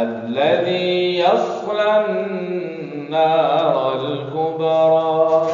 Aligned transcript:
الذي 0.00 1.18
يصلى 1.18 2.06
النار 2.06 3.94
الكبرى 3.94 5.46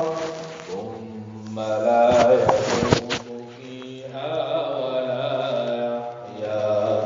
ثم 0.69 1.60
لا 1.60 2.33
يموت 2.33 3.29
فيها 3.61 4.33
ولا 4.81 5.29
يحيا. 5.76 7.00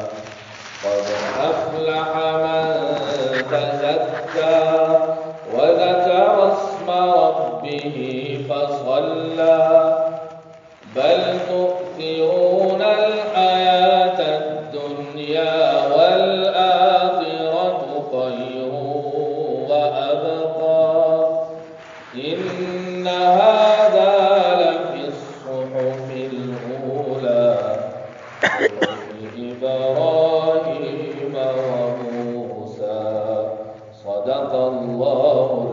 قد 0.85 1.07
أفلح 1.51 2.11
من 2.45 2.69
تزكى 3.51 4.63
وذكر 5.55 6.53
اسم 6.53 6.89
ربه 6.91 8.24
إبراهيم 29.39 31.35
وموسى. 31.35 33.49
صدق 34.05 34.55
الله 34.55 35.64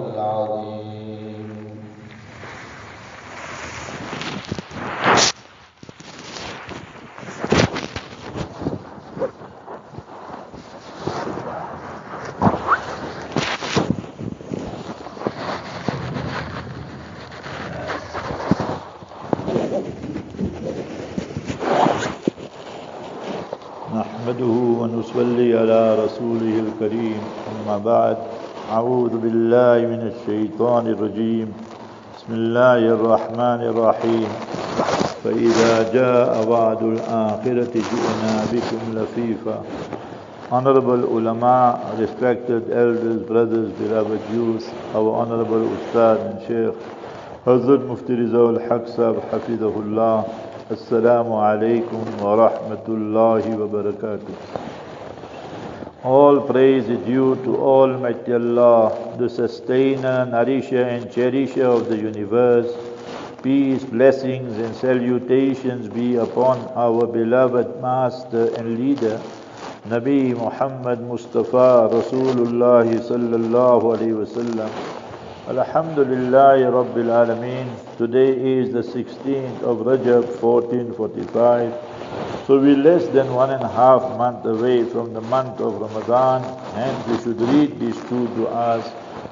بعد 27.77 28.17
أعوذ 28.72 29.17
بالله 29.17 29.77
من 29.88 30.11
الشيطان 30.11 30.88
الرجيم 30.88 31.53
بسم 32.17 32.33
الله 32.33 32.77
الرحمن 32.77 33.61
الرحيم 33.72 34.27
فإذا 35.23 35.94
جاء 35.94 36.47
وعد 36.49 36.83
الآخرة 36.83 37.73
جئنا 37.73 38.33
بكم 38.53 38.81
لفيفا 38.99 39.61
Honorable 40.52 41.05
ulama, 41.05 41.80
respected 41.97 42.69
elders, 42.72 43.22
brothers, 43.23 43.72
beloved 43.80 44.19
youth, 44.33 44.67
our 44.94 45.16
honorable 45.16 45.64
Ustad 45.75 46.19
and 46.19 46.42
Sheikh, 46.42 46.75
Hazrat 47.45 47.88
Mufti 47.88 48.16
Rizal 48.16 48.59
Haq 48.59 48.86
Sahib, 48.89 49.23
Hafidahullah, 49.31 50.27
Assalamu 50.69 51.39
alaikum 51.39 52.03
wa 52.19 52.49
rahmatullahi 52.49 53.55
wa 53.55 53.67
barakatuh. 53.67 54.70
All 56.03 56.41
praise 56.41 56.89
is 56.89 56.97
due 57.05 57.35
to 57.44 57.57
Almighty 57.57 58.33
Allah, 58.33 59.16
the 59.19 59.30
sustainer, 59.30 60.25
nourisher 60.25 60.81
and 60.81 61.11
cherisher 61.11 61.66
of 61.66 61.89
the 61.89 61.95
universe. 61.95 62.73
Peace, 63.43 63.83
blessings 63.83 64.58
and 64.58 64.75
salutations 64.75 65.88
be 65.89 66.16
upon 66.16 66.58
our 66.73 67.05
beloved 67.05 67.80
Master 67.83 68.49
and 68.55 68.80
Leader, 68.80 69.21
Nabi 69.89 70.35
Muhammad 70.35 71.02
Mustafa 71.02 71.88
Rasulullah 71.93 72.89
sallallahu 73.11 73.93
alayhi 73.93 74.17
wasallam. 74.25 74.71
Alhamdulillah 75.49 76.65
Rabbil 76.80 77.13
Alameen. 77.21 77.69
Today 77.99 78.31
is 78.58 78.73
the 78.73 78.81
16th 78.81 79.61
of 79.61 79.86
Rajab 79.86 80.26
1445. 80.42 82.30
So 82.47 82.59
we're 82.59 82.75
less 82.75 83.05
than 83.09 83.31
one 83.35 83.52
and 83.52 83.61
a 83.61 83.67
half 83.67 84.02
month 84.17 84.43
away 84.45 84.83
from 84.83 85.13
the 85.13 85.21
month 85.21 85.61
of 85.61 85.79
Ramadan 85.79 86.43
and 86.73 87.05
we 87.05 87.21
should 87.21 87.39
read 87.39 87.79
these 87.79 87.95
two 88.09 88.25
du'as. 88.33 88.81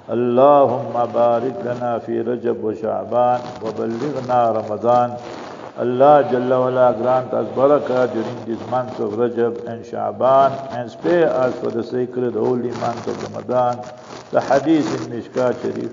Allahumma 0.07 1.11
barik 1.11 1.57
lana 1.65 1.99
fi 2.05 2.21
Rajab 2.21 2.57
wa 2.57 2.71
Sha'ban 2.71 3.61
wa 3.63 3.71
ballighna 3.71 4.61
Ramadan. 4.61 5.17
Allah 5.77 6.29
Jalla 6.31 6.59
wala 6.65 6.95
grant 7.01 7.33
us 7.33 7.47
barakah 7.55 8.13
during 8.13 8.45
these 8.45 8.63
months 8.69 8.99
of 8.99 9.13
Rajab 9.13 9.65
and 9.65 9.83
Sha'ban 9.83 10.71
and 10.73 10.91
spare 10.91 11.31
us 11.33 11.59
for 11.59 11.71
the 11.71 11.83
sacred 11.83 12.35
holy 12.35 12.69
month 12.77 13.07
of 13.07 13.23
Ramadan. 13.23 13.81
The 14.29 14.39
hadith 14.41 14.85
in 15.01 15.19
Mishkat 15.19 15.59
Sharif. 15.63 15.91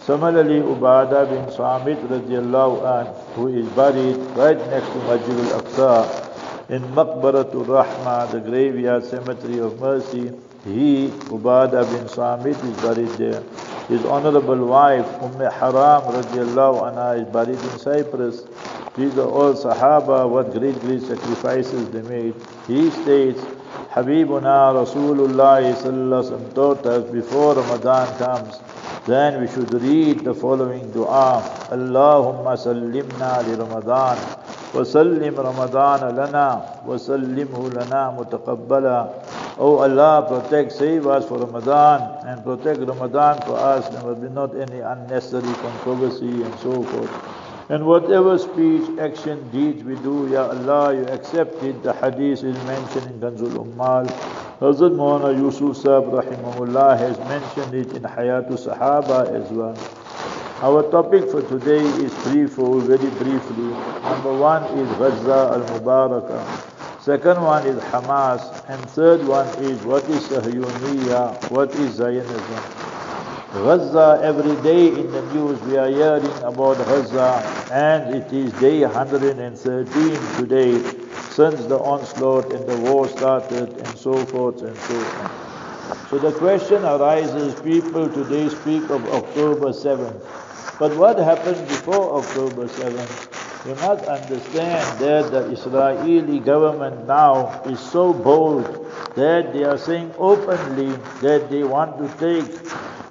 Similarly, 0.00 0.60
Ubadah 0.62 1.28
bin 1.28 1.52
Samit 1.52 1.98
radiallahu 2.08 2.80
an, 2.88 3.06
who 3.34 3.48
is 3.48 3.68
buried 3.76 4.16
right 4.34 4.56
next 4.70 4.88
to 4.88 4.98
Masjid 5.04 5.36
al-Aqsa 5.52 6.27
in 6.68 6.82
Maqbaratul 6.94 7.64
Rahma, 7.64 8.30
the 8.30 8.40
graveyard 8.40 9.04
cemetery 9.04 9.58
of 9.58 9.80
mercy, 9.80 10.30
he, 10.64 11.08
Ubadah 11.32 11.90
bin 11.90 12.08
Samit, 12.08 12.56
is 12.56 12.76
buried 12.82 13.08
there. 13.16 13.42
His 13.88 14.04
honorable 14.04 14.66
wife, 14.66 15.06
Umm 15.22 15.40
Haram 15.40 16.02
radiallahu 16.12 16.92
anha, 16.92 17.22
is 17.22 17.28
buried 17.32 17.58
in 17.58 17.78
Cyprus. 17.78 18.44
These 18.96 19.16
are 19.16 19.28
all 19.28 19.54
Sahaba, 19.54 20.28
what 20.28 20.52
great, 20.52 20.78
great 20.80 21.00
sacrifices 21.00 21.88
they 21.90 22.02
made. 22.02 22.34
He 22.66 22.90
states, 22.90 23.40
Habibuna 23.92 24.74
Rasulullah 24.76 25.62
sallallahu 25.72 26.54
taught 26.54 26.84
us 26.84 27.10
before 27.10 27.54
Ramadan 27.54 28.18
comes, 28.18 28.60
then 29.06 29.40
we 29.40 29.48
should 29.48 29.72
read 29.72 30.20
the 30.20 30.34
following 30.34 30.90
dua. 30.92 31.40
Allahumma 31.70 32.58
sallimna 32.60 33.46
li 33.46 33.54
Ramadan. 33.54 34.18
وسلم 34.78 35.34
رمضان 35.38 36.00
لنا 36.16 36.62
وسلمه 36.86 37.68
لنا 37.74 38.14
متقبلا 38.18 39.06
Oh 39.60 39.78
Allah, 39.82 40.24
protect, 40.28 40.70
save 40.70 41.04
us 41.08 41.26
for 41.26 41.38
Ramadan 41.38 42.24
and 42.28 42.44
protect 42.44 42.78
Ramadan 42.78 43.42
for 43.42 43.56
us 43.58 43.88
and 43.88 43.96
there 43.96 44.04
will 44.04 44.14
be 44.14 44.28
not 44.28 44.54
any 44.54 44.78
unnecessary 44.78 45.52
controversy 45.56 46.44
and 46.44 46.54
so 46.60 46.80
forth. 46.80 47.10
And 47.68 47.84
whatever 47.84 48.38
speech, 48.38 48.88
action, 49.00 49.50
deeds 49.50 49.82
we 49.82 49.96
do, 49.96 50.28
Ya 50.30 50.46
Allah, 50.48 50.94
you 50.94 51.04
accept 51.06 51.60
it. 51.64 51.82
The 51.82 51.92
hadith 51.92 52.44
is 52.44 52.56
mentioned 52.64 53.10
in 53.10 53.20
Kanzul 53.20 53.66
Ummal. 53.66 54.06
Hazrat 54.60 54.94
Maulana 54.94 55.36
Yusuf 55.36 55.76
Sahib 55.76 56.08
Rahimahullah 56.08 56.96
has 56.96 57.18
mentioned 57.28 57.74
it 57.74 57.92
in 57.94 58.02
Hayatu 58.04 58.52
Sahaba 58.56 59.26
as 59.34 59.50
well. 59.50 59.76
Our 60.60 60.82
topic 60.90 61.30
for 61.30 61.40
today 61.42 61.86
is 62.02 62.12
threefold, 62.24 62.86
very 62.86 63.10
briefly. 63.10 63.70
Number 64.02 64.34
one 64.36 64.64
is 64.76 64.88
Gaza 64.98 65.54
al-Mubarakah. 65.54 67.00
Second 67.00 67.40
one 67.40 67.64
is 67.64 67.78
Hamas. 67.94 68.68
And 68.68 68.90
third 68.90 69.24
one 69.24 69.46
is 69.62 69.80
what 69.84 70.02
is 70.10 70.20
Sahyuniya, 70.26 71.48
what 71.52 71.72
is 71.76 71.94
Zionism. 71.94 72.62
Gaza, 73.52 74.18
every 74.20 74.60
day 74.64 74.88
in 74.88 75.08
the 75.12 75.22
news 75.32 75.60
we 75.62 75.76
are 75.76 75.90
hearing 75.90 76.42
about 76.42 76.76
Gaza 76.86 77.38
and 77.70 78.16
it 78.16 78.32
is 78.32 78.52
day 78.54 78.84
113 78.84 79.86
today 80.38 80.74
since 81.30 81.66
the 81.66 81.78
onslaught 81.78 82.52
and 82.52 82.66
the 82.68 82.76
war 82.90 83.06
started 83.06 83.68
and 83.68 83.96
so 83.96 84.16
forth 84.26 84.60
and 84.62 84.76
so 84.76 84.98
on. 85.22 85.48
So 86.10 86.18
the 86.18 86.32
question 86.32 86.84
arises, 86.84 87.54
people 87.60 88.08
today 88.08 88.48
speak 88.48 88.90
of 88.90 89.06
October 89.14 89.68
7th. 89.70 90.47
But 90.76 90.96
what 90.96 91.18
happened 91.18 91.66
before 91.68 92.18
October 92.22 92.68
7th? 92.68 93.66
You 93.66 93.74
must 93.74 94.04
understand 94.04 95.00
that 95.00 95.30
the 95.32 95.50
Israeli 95.50 96.38
government 96.38 97.06
now 97.08 97.62
is 97.66 97.80
so 97.80 98.12
bold 98.12 98.64
that 99.16 99.52
they 99.52 99.64
are 99.64 99.76
saying 99.76 100.12
openly 100.16 100.92
that 101.20 101.50
they 101.50 101.64
want 101.64 101.98
to 101.98 102.06
take 102.22 102.46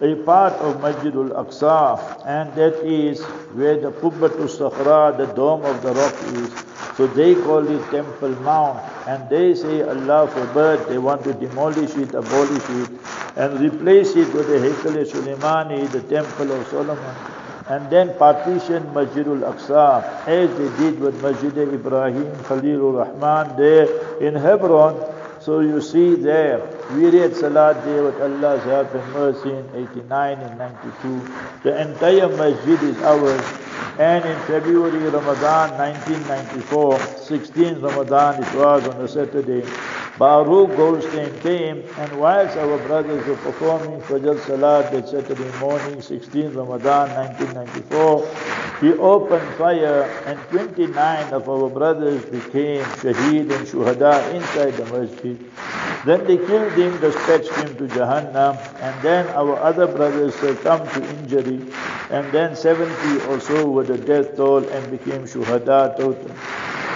a 0.01 0.15
part 0.23 0.53
of 0.53 0.79
Masjid 0.81 1.13
al-Aqsa 1.13 2.25
and 2.25 2.55
that 2.55 2.79
is 2.87 3.19
where 3.59 3.77
the 3.77 3.91
Qubbatul 3.91 4.47
Sakhra, 4.47 5.17
the 5.17 5.25
dome 5.35 5.65
of 5.65 5.83
the 5.83 5.93
rock 5.93 6.15
is. 6.39 6.49
So 6.95 7.05
they 7.07 7.35
call 7.35 7.67
it 7.67 7.83
Temple 7.91 8.31
Mount 8.41 8.79
and 9.07 9.29
they 9.29 9.53
say 9.53 9.81
Allah 9.83 10.27
forbid, 10.31 10.87
they 10.87 10.97
want 10.97 11.23
to 11.25 11.33
demolish 11.33 11.95
it, 11.97 12.13
abolish 12.13 12.69
it 12.69 12.89
and 13.35 13.59
replace 13.59 14.15
it 14.15 14.33
with 14.33 14.47
the 14.47 14.59
Haikal 14.63 14.95
Sulaimani, 15.05 15.91
the 15.91 16.01
Temple 16.01 16.53
of 16.53 16.65
Solomon 16.67 17.15
and 17.69 17.89
then 17.89 18.15
partition 18.17 18.93
Masjid 18.93 19.27
al-Aqsa 19.27 20.27
as 20.27 20.49
they 20.57 20.69
did 20.83 20.99
with 20.99 21.21
Masjid 21.21 21.57
Ibrahim 21.57 22.31
Khalilur 22.47 23.05
Rahman 23.05 23.57
there 23.57 23.87
in 24.21 24.35
Hebron. 24.35 24.95
So 25.41 25.59
you 25.59 25.81
see 25.81 26.15
there, 26.15 26.59
we 26.93 27.09
read 27.09 27.35
Salat 27.35 27.83
there 27.85 28.03
with 28.03 28.19
Allah's 28.21 28.63
help 28.63 28.93
and 28.93 29.13
mercy 29.13 29.51
in 29.51 29.65
89 29.75 30.39
and 30.39 30.59
92. 30.59 31.33
The 31.63 31.81
entire 31.81 32.27
masjid 32.29 32.81
is 32.83 32.97
ours. 33.03 33.41
And 33.99 34.25
in 34.25 34.37
February, 34.45 34.99
Ramadan 35.09 35.77
1994, 35.77 36.97
16th 36.97 37.81
Ramadan, 37.81 38.43
it 38.43 38.55
was 38.55 38.87
on 38.87 39.01
a 39.01 39.07
Saturday, 39.07 39.63
Baruch 40.17 40.75
Goldstein 40.75 41.29
came, 41.41 41.83
and 41.99 42.19
whilst 42.19 42.57
our 42.57 42.79
brothers 42.79 43.23
were 43.27 43.35
performing 43.35 44.01
Fajr 44.01 44.39
Salat 44.47 44.91
that 44.91 45.07
Saturday 45.07 45.51
morning, 45.59 46.01
16 46.01 46.53
Ramadan 46.55 47.13
1994, 47.13 48.81
he 48.81 48.93
opened 48.97 49.47
fire, 49.57 50.09
and 50.25 50.39
29 50.49 51.33
of 51.33 51.47
our 51.47 51.69
brothers 51.69 52.23
became 52.25 52.83
shaheed 52.97 53.45
and 53.45 53.67
shuhada 53.67 54.33
inside 54.33 54.73
the 54.77 54.85
masjid. 54.87 55.37
Then 56.03 56.25
they 56.25 56.37
killed 56.37 56.73
him, 56.73 56.99
dispatched 56.99 57.53
him 57.53 57.77
to 57.77 57.85
Jahannam, 57.93 58.57
and 58.81 59.01
then 59.03 59.27
our 59.37 59.55
other 59.57 59.85
brothers 59.85 60.33
succumbed 60.33 60.89
to 60.93 61.01
injury, 61.13 61.61
and 62.09 62.25
then 62.33 62.55
70 62.55 62.89
or 63.29 63.39
so 63.39 63.69
were 63.69 63.83
the 63.83 63.99
death 63.99 64.35
toll 64.35 64.67
and 64.67 64.89
became 64.89 65.25
shuhada 65.25 65.95
total. 65.95 66.31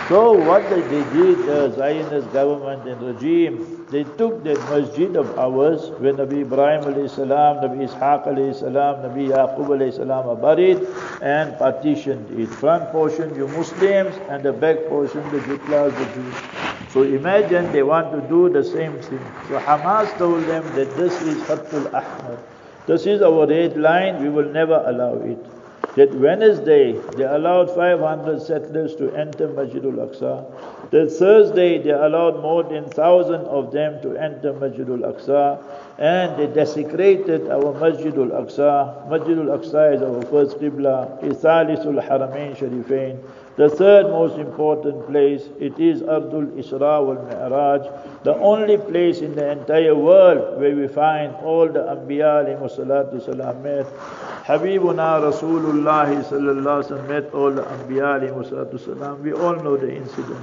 So 0.08 0.34
what 0.34 0.70
they 0.70 0.82
did, 0.82 1.46
the 1.46 1.74
Zionist 1.76 2.34
government 2.34 2.88
and 2.88 3.02
regime, 3.02 3.86
they 3.92 4.04
took 4.04 4.44
that 4.44 4.60
masjid 4.70 5.16
of 5.16 5.38
ours 5.40 5.90
when 6.00 6.18
Nabi 6.18 6.42
Ibrahim 6.42 6.84
alayhi 6.84 7.10
salam, 7.10 7.58
Nabi 7.64 7.88
Ishaq 7.88 8.26
salam, 8.60 9.04
Nabi 9.06 9.30
Yaqub 9.30 9.94
salam 9.94 10.28
are 10.28 10.36
buried 10.36 10.86
and 11.22 11.58
partitioned 11.58 12.28
it. 12.38 12.48
Front 12.48 12.92
portion 12.92 13.34
you 13.36 13.48
Muslims 13.50 14.16
and 14.30 14.44
the 14.44 14.52
back 14.52 14.86
portion 14.90 15.24
the 15.32 15.40
Jutlas, 15.40 15.96
the 15.98 16.06
Jews. 16.16 16.92
So 16.92 17.04
imagine 17.04 17.72
they 17.72 17.84
want 17.84 18.12
to 18.12 18.22
do 18.28 18.50
the 18.50 18.64
same 18.64 19.00
thing. 19.00 19.24
So 19.48 19.60
Hamas 19.60 20.18
told 20.18 20.44
them 20.44 20.64
that 20.76 20.94
this 20.98 21.22
is 21.22 21.38
Khatul 21.44 21.90
Ahmar. 21.92 22.38
This 22.86 23.06
is 23.06 23.22
our 23.22 23.48
red 23.48 23.78
line, 23.78 24.22
we 24.22 24.30
will 24.30 24.52
never 24.52 24.84
allow 24.86 25.14
it 25.22 25.61
that 25.96 26.14
Wednesday 26.14 26.94
they 27.18 27.24
allowed 27.24 27.70
500 27.76 28.42
settlers 28.42 28.96
to 28.96 29.12
enter 29.12 29.48
Masjidul 29.50 30.00
Aqsa. 30.08 30.90
That 30.92 31.12
Thursday 31.12 31.78
they 31.80 31.92
allowed 31.92 32.42
more 32.42 32.64
than 32.64 32.84
1,000 32.84 33.42
of 33.46 33.72
them 33.72 34.02
to 34.02 34.16
enter 34.16 34.54
Masjidul 34.54 35.04
Aqsa. 35.12 35.62
And 35.98 36.40
they 36.40 36.48
desecrated 36.48 37.50
our 37.50 37.74
Masjidul 37.74 38.32
Aqsa. 38.32 39.08
Masjidul 39.10 39.52
Aqsa 39.58 39.96
is 39.96 40.02
our 40.02 40.22
first 40.32 40.58
Qibla, 40.58 41.22
is 41.24 41.38
Thalisul 41.38 42.02
Haramain 42.08 42.56
Sharifain. 42.56 43.20
The 43.58 43.70
third 43.70 44.08
most 44.08 44.38
important 44.38 45.08
place, 45.08 45.50
it 45.60 45.78
is 45.78 46.02
Ardul 46.04 46.52
Isra 46.58 47.06
wal 47.06 47.22
Mi'raj, 47.26 47.82
the 48.24 48.34
only 48.36 48.78
place 48.78 49.20
in 49.20 49.36
the 49.36 49.52
entire 49.52 49.94
world 49.94 50.58
where 50.60 50.74
we 50.74 50.88
find 50.88 51.36
all 51.44 51.68
the 51.68 51.80
Anbiya 51.80 52.46
alayhi 52.46 53.22
salam 53.22 53.62
met. 53.62 53.86
Habibuna 54.46 55.20
Rasulullah 55.20 56.08
sallallahu 56.24 57.08
met 57.10 57.34
all 57.34 57.52
the 57.52 57.64
Anbiya 57.64 58.22
alayhi 58.22 58.80
salam. 58.80 59.22
We 59.22 59.34
all 59.34 59.56
know 59.56 59.76
the 59.76 59.98
incident. 59.98 60.40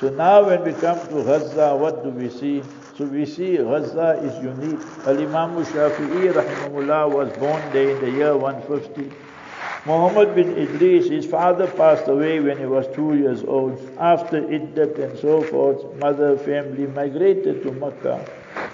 So 0.00 0.08
now 0.10 0.44
when 0.44 0.64
we 0.64 0.72
come 0.72 0.98
to 0.98 1.22
Gaza, 1.22 1.76
what 1.76 2.02
do 2.02 2.10
we 2.10 2.28
see? 2.28 2.60
So 2.98 3.04
we 3.04 3.24
see 3.24 3.58
Gaza 3.58 4.18
is 4.20 4.34
unique. 4.42 4.80
Al-Imam 5.06 5.64
Shafi'i 5.64 6.32
rahimahullah 6.32 7.08
was 7.08 7.38
born 7.38 7.62
there 7.72 7.90
in 7.90 8.00
the 8.00 8.10
year 8.10 8.36
150. 8.36 9.12
Muhammad 9.84 10.36
bin 10.36 10.56
Idris, 10.56 11.08
his 11.08 11.26
father 11.26 11.66
passed 11.66 12.06
away 12.06 12.38
when 12.38 12.56
he 12.56 12.66
was 12.66 12.86
two 12.94 13.14
years 13.14 13.42
old. 13.42 13.80
After 13.98 14.40
Iddat 14.40 14.96
and 15.00 15.18
so 15.18 15.42
forth, 15.42 15.82
mother, 15.96 16.38
family 16.38 16.86
migrated 16.86 17.64
to 17.64 17.72
Makkah. 17.72 18.24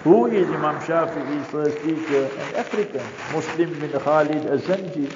Who 0.05 0.26
is 0.26 0.46
Imam 0.49 0.78
Shafi'i's 0.81 1.46
first 1.46 1.78
teacher? 1.82 2.25
An 2.25 2.56
African, 2.56 3.06
Muslim 3.32 3.81
bin 3.81 3.90
Khalid 3.90 4.43
Azanji. 4.56 5.10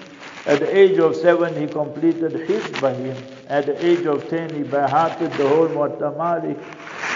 At 0.46 0.60
the 0.60 0.74
age 0.74 0.98
of 0.98 1.14
seven, 1.14 1.54
he 1.60 1.66
completed 1.66 2.32
Hizb 2.32 2.80
by 2.80 2.94
him. 2.94 3.16
At 3.48 3.66
the 3.66 3.84
age 3.84 4.06
of 4.06 4.30
ten, 4.30 4.48
he 4.54 4.62
by-hearted 4.62 5.32
the 5.32 5.46
whole 5.46 5.68
Muatta. 5.68 6.56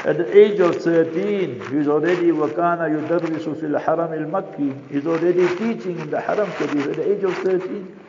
At 0.05 0.19
the 0.19 0.39
age 0.39 0.61
of 0.61 0.77
13, 0.77 1.63
he's 1.71 1.89
already 1.89 2.31
wakana 2.31 2.87
yudarrisu 2.89 3.59
fil 3.59 3.79
haram 3.79 4.13
al-Makki. 4.13 4.91
He's 4.91 5.07
already 5.07 5.49
teaching 5.57 5.99
in 5.99 6.11
the 6.11 6.21
Haram 6.21 6.49
Sharif 6.59 6.87
at 6.87 6.97
the 6.97 7.11
age 7.11 7.25
of 7.25 7.35
13. 7.39 8.06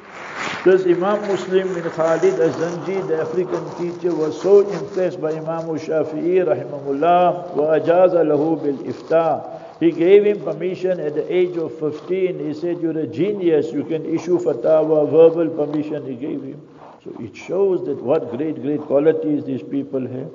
Because 0.67 0.85
Imam 0.85 1.21
Muslim 1.27 1.73
bin 1.73 1.83
Khalid 1.83 2.39
al-Zanji, 2.39 3.07
the 3.07 3.21
African 3.21 3.63
teacher, 3.77 4.13
was 4.13 4.41
so 4.41 4.67
impressed 4.69 5.21
by 5.21 5.31
Imam 5.31 5.65
Shafi'i 5.77 6.43
rahimahullah 6.43 7.55
wa 7.55 7.65
ajaza 7.79 8.25
lahu 8.25 8.61
bil 8.61 8.77
ifta. 8.83 9.79
He 9.79 9.91
gave 9.91 10.25
him 10.25 10.41
permission 10.43 10.99
at 10.99 11.15
the 11.15 11.33
age 11.33 11.55
of 11.55 11.77
15. 11.79 12.39
He 12.39 12.53
said, 12.53 12.81
you're 12.81 12.97
a 12.97 13.07
genius, 13.07 13.71
you 13.71 13.83
can 13.83 14.05
issue 14.05 14.39
fatwa, 14.39 15.09
verbal 15.09 15.49
permission 15.49 16.05
he 16.05 16.15
gave 16.15 16.43
him. 16.43 16.61
So 17.03 17.15
it 17.21 17.35
shows 17.35 17.85
that 17.85 18.01
what 18.01 18.35
great, 18.35 18.61
great 18.61 18.81
qualities 18.81 19.45
these 19.45 19.63
people 19.63 20.01
have. 20.01 20.31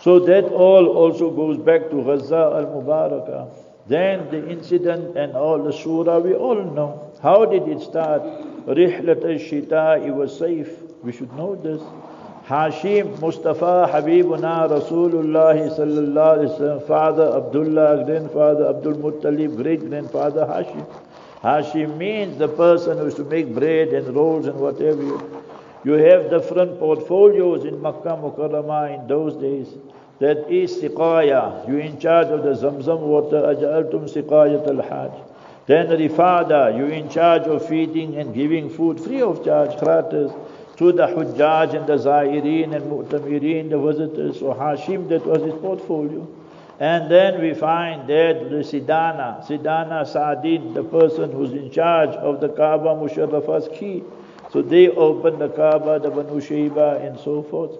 So 0.00 0.20
that 0.20 0.44
all 0.44 0.88
also 0.88 1.30
goes 1.30 1.56
back 1.56 1.90
to 1.90 2.04
Gaza 2.04 2.36
al-Mubarakah. 2.36 3.50
Then 3.88 4.30
the 4.30 4.48
incident 4.48 5.16
and 5.16 5.34
all 5.34 5.62
the 5.62 5.72
surah 5.72 6.18
we 6.18 6.34
all 6.34 6.62
know. 6.62 7.12
How 7.22 7.44
did 7.46 7.66
it 7.66 7.80
start? 7.80 8.22
Al-Shita'i 8.66 10.14
was 10.14 10.36
safe. 10.36 10.68
We 11.02 11.12
should 11.12 11.32
know 11.34 11.54
this. 11.54 11.80
Hashim, 12.46 13.20
Mustafa, 13.20 13.90
Habibuna, 13.92 14.68
Rasulullah 14.68 15.54
sallallahu 15.54 16.38
alaihi 16.38 16.58
wasallam, 16.58 16.86
father 16.86 17.36
Abdullah, 17.36 18.04
grandfather 18.04 18.68
Abdul 18.68 18.94
Muttalib, 18.94 19.56
great 19.56 19.88
grandfather 19.88 20.46
Hashim. 20.46 20.86
Hashim 21.42 21.96
means 21.96 22.38
the 22.38 22.48
person 22.48 22.98
who 22.98 23.06
is 23.06 23.14
to 23.14 23.24
make 23.24 23.52
bread 23.52 23.88
and 23.88 24.14
rolls 24.14 24.46
and 24.46 24.58
whatever. 24.58 25.20
You 25.84 25.92
have 25.92 26.30
different 26.30 26.78
portfolios 26.80 27.64
in 27.64 27.80
Makkah 27.80 28.16
Mukarramah 28.16 28.98
in 28.98 29.06
those 29.06 29.34
days. 29.40 29.68
That 30.18 30.50
is 30.50 30.76
siqaya. 30.76 31.68
You're 31.68 31.80
in 31.80 32.00
charge 32.00 32.28
of 32.28 32.42
the 32.42 32.54
Zamzam 32.54 33.00
water. 33.00 33.42
Aja'altum 33.42 34.08
siqayat 34.12 34.66
al-hajj. 34.66 35.12
Then 35.66 35.88
rifada. 35.88 36.76
You're 36.76 36.90
in 36.90 37.08
charge 37.08 37.42
of 37.42 37.66
feeding 37.66 38.16
and 38.16 38.34
giving 38.34 38.70
food 38.70 39.00
free 39.00 39.20
of 39.20 39.44
charge, 39.44 39.78
gratis, 39.80 40.32
to 40.76 40.92
the 40.92 41.06
hujjaj 41.06 41.74
and 41.74 41.86
the 41.86 41.96
zairin 41.96 42.74
and 42.74 42.90
mu'tamirin, 42.90 43.70
the 43.70 43.78
visitors. 43.78 44.42
or 44.42 44.54
Hashim, 44.54 45.08
that 45.08 45.26
was 45.26 45.42
his 45.42 45.54
portfolio. 45.54 46.28
And 46.78 47.10
then 47.10 47.40
we 47.40 47.54
find 47.54 48.02
that 48.08 48.50
the 48.50 48.56
Sidana, 48.56 49.44
Sidana 49.46 50.06
Sa'adin, 50.06 50.74
the 50.74 50.84
person 50.84 51.32
who's 51.32 51.52
in 51.52 51.70
charge 51.70 52.10
of 52.10 52.40
the 52.40 52.50
Kaaba 52.50 52.90
Musharrafa's 52.90 53.68
key. 53.78 54.04
So 54.52 54.60
they 54.60 54.88
open 54.90 55.38
the 55.38 55.48
Kaaba, 55.48 55.98
the 55.98 56.10
Banu 56.10 56.40
Shayba 56.40 57.04
and 57.04 57.18
so 57.18 57.42
forth. 57.42 57.72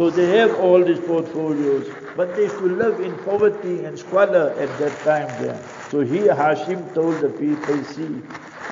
So 0.00 0.08
they 0.08 0.38
have 0.38 0.58
all 0.58 0.82
these 0.82 0.98
portfolios, 0.98 1.86
but 2.16 2.34
they 2.34 2.48
should 2.48 2.78
live 2.78 3.00
in 3.00 3.14
poverty 3.18 3.84
and 3.84 3.98
squalor 3.98 4.54
at 4.58 4.78
that 4.78 4.98
time 5.00 5.28
there. 5.42 5.62
So 5.90 6.00
here 6.00 6.34
Hashim 6.34 6.94
told 6.94 7.20
the 7.20 7.28
people, 7.28 7.84
see, 7.84 8.22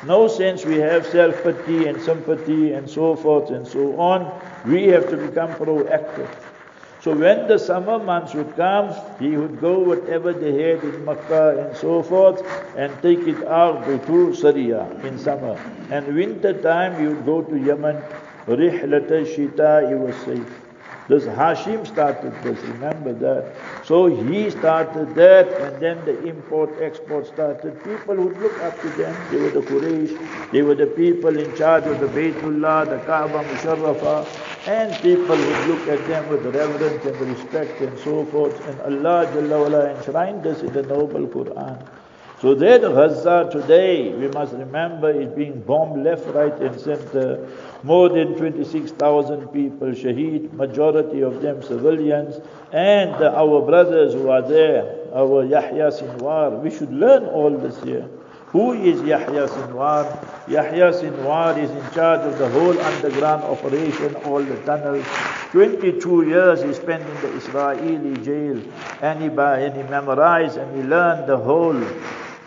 no 0.07 0.27
sense 0.27 0.65
we 0.65 0.79
have 0.79 1.07
self-pity 1.07 1.85
and 1.87 2.01
sympathy 2.01 2.73
and 2.73 2.89
so 2.89 3.15
forth 3.15 3.51
and 3.51 3.69
so 3.69 4.01
on. 4.01 4.41
We 4.65 4.87
have 4.87 5.11
to 5.11 5.19
become 5.19 5.53
proactive. 5.57 6.31
So 7.03 7.15
when 7.15 7.47
the 7.47 7.59
summer 7.59 7.99
months 7.99 8.33
would 8.33 8.57
come, 8.57 8.95
he 9.21 9.37
would 9.37 9.61
go 9.61 9.81
whatever 9.81 10.33
they 10.33 10.53
had 10.53 10.83
in 10.83 11.05
Makkah 11.05 11.67
and 11.67 11.77
so 11.77 12.03
forth 12.03 12.41
and 12.75 12.91
take 13.03 13.29
it 13.29 13.47
out 13.47 13.85
to 13.85 14.35
Syria 14.35 14.89
in 15.03 15.19
summer. 15.19 15.61
And 15.91 16.15
winter 16.15 16.55
time 16.55 16.99
he 16.99 17.07
would 17.07 17.27
go 17.27 17.43
to 17.43 17.55
Yemen. 17.55 18.03
He 18.47 18.55
was 19.95 20.17
safe. 20.25 20.68
This 21.09 21.25
Hashim 21.25 21.87
started 21.87 22.33
this, 22.45 22.63
remember 22.65 23.15
that. 23.15 23.87
So 23.87 24.07
he 24.07 24.51
started 24.51 25.15
that, 25.15 25.49
and 25.49 25.81
then 25.81 26.05
the 26.05 26.29
import-export 26.29 27.27
started. 27.27 27.83
People 27.83 28.17
would 28.17 28.39
look 28.43 28.61
up 28.61 28.83
to 28.83 28.89
them. 28.91 29.17
They 29.31 29.39
were 29.39 29.49
the 29.49 29.63
Quraysh, 29.63 30.53
they 30.53 30.61
were 30.61 30.75
the 30.75 30.87
people 30.87 31.39
in 31.39 31.57
charge 31.57 31.85
of 31.85 31.99
the 32.01 32.09
Baytullah, 32.09 32.91
the 32.91 32.99
Kaaba 33.07 33.43
Musharrafa, 33.43 34.69
and 34.69 34.93
people 35.03 35.37
would 35.37 35.67
look 35.69 35.89
at 35.89 36.07
them 36.07 36.29
with 36.29 36.45
reverence 36.55 37.03
and 37.07 37.21
respect 37.21 37.81
and 37.81 37.99
so 38.01 38.27
forth. 38.27 38.61
And 38.69 38.79
Allah 38.83 39.33
Jalla 39.33 39.97
enshrined 39.97 40.47
us 40.47 40.61
in 40.61 40.75
the 40.75 40.83
noble 40.83 41.27
Quran. 41.27 41.98
So 42.41 42.55
that 42.55 42.83
Gaza 42.83 43.49
today, 43.51 44.11
we 44.11 44.29
must 44.29 44.53
remember, 44.53 45.11
is 45.11 45.29
being 45.35 45.61
bombed 45.61 46.05
left, 46.05 46.25
right 46.29 46.55
and 46.61 46.79
center. 46.81 47.49
More 47.83 48.09
than 48.09 48.37
26,000 48.37 49.49
people 49.49 49.89
shaheed, 49.89 50.53
majority 50.53 51.23
of 51.23 51.43
them 51.43 51.61
civilians. 51.65 52.41
And 52.71 53.15
our 53.15 53.61
brothers 53.63 54.15
who 54.15 54.31
are 54.31 54.43
there, 54.43 54.85
our 55.13 55.45
Yahya 55.47 55.91
Sinwar, 55.91 56.63
we 56.63 56.71
should 56.71 56.93
learn 56.93 57.25
all 57.25 57.51
this 57.51 57.83
here. 57.83 58.09
Who 58.53 58.73
is 58.73 59.03
Yahya 59.03 59.49
Sinwar? 59.49 60.07
Yahya 60.49 60.93
Sinwar 60.93 61.59
is 61.61 61.71
in 61.71 61.91
charge 61.93 62.21
of 62.21 62.39
the 62.39 62.49
whole 62.51 62.79
underground 62.81 63.43
operation, 63.43 64.15
all 64.25 64.45
the 64.45 64.57
tunnels. 64.63 65.05
22 65.51 66.29
years 66.29 66.63
he 66.63 66.73
spent 66.73 67.03
in 67.03 67.15
the 67.21 67.37
Israeli 67.37 68.17
jail 68.23 68.63
and 69.03 69.21
he, 69.21 69.29
and 69.29 69.77
he 69.77 69.83
memorized 69.91 70.57
and 70.57 70.77
he 70.77 70.83
learned 70.89 71.29
the 71.29 71.37
whole 71.37 71.83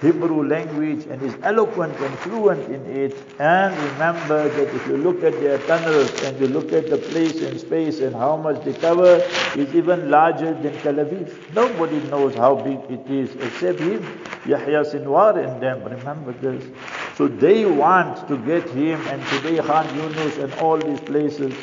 Hebrew 0.02 0.48
language 0.48 1.06
and 1.06 1.22
is 1.22 1.36
eloquent 1.44 1.96
and 2.00 2.20
fluent 2.20 2.68
in 2.70 2.84
it. 2.88 3.16
And 3.40 3.78
remember 3.92 4.50
that 4.50 4.74
if 4.74 4.88
you 4.88 4.98
look 4.98 5.24
at 5.24 5.34
their 5.40 5.60
tunnels 5.60 6.12
and 6.24 6.40
you 6.40 6.48
look 6.48 6.74
at 6.74 6.90
the 6.90 6.98
place 6.98 7.40
and 7.42 7.60
space 7.60 8.00
and 8.00 8.16
how 8.16 8.36
much 8.36 8.64
they 8.66 8.74
cover, 8.74 9.18
is 9.56 9.74
even 9.76 10.10
larger 10.10 10.56
than 10.56 10.74
Tel 10.82 10.96
Aviv. 10.96 11.54
Nobody 11.54 12.00
knows 12.10 12.34
how 12.34 12.56
big 12.56 12.80
it 12.90 13.12
is 13.12 13.36
except 13.36 13.80
him, 13.80 14.02
Yahya 14.46 14.84
Sinwar 14.86 15.38
and 15.38 15.62
them. 15.62 15.84
Remember 15.84 16.32
this. 16.32 16.66
So 17.16 17.28
they 17.28 17.66
want 17.66 18.28
to 18.28 18.38
get 18.38 18.68
him 18.70 19.00
and 19.08 19.24
today 19.28 19.60
Khan 19.60 19.86
Yunus 19.96 20.38
and 20.40 20.52
all 20.56 20.78
these 20.78 21.00
places. 21.02 21.54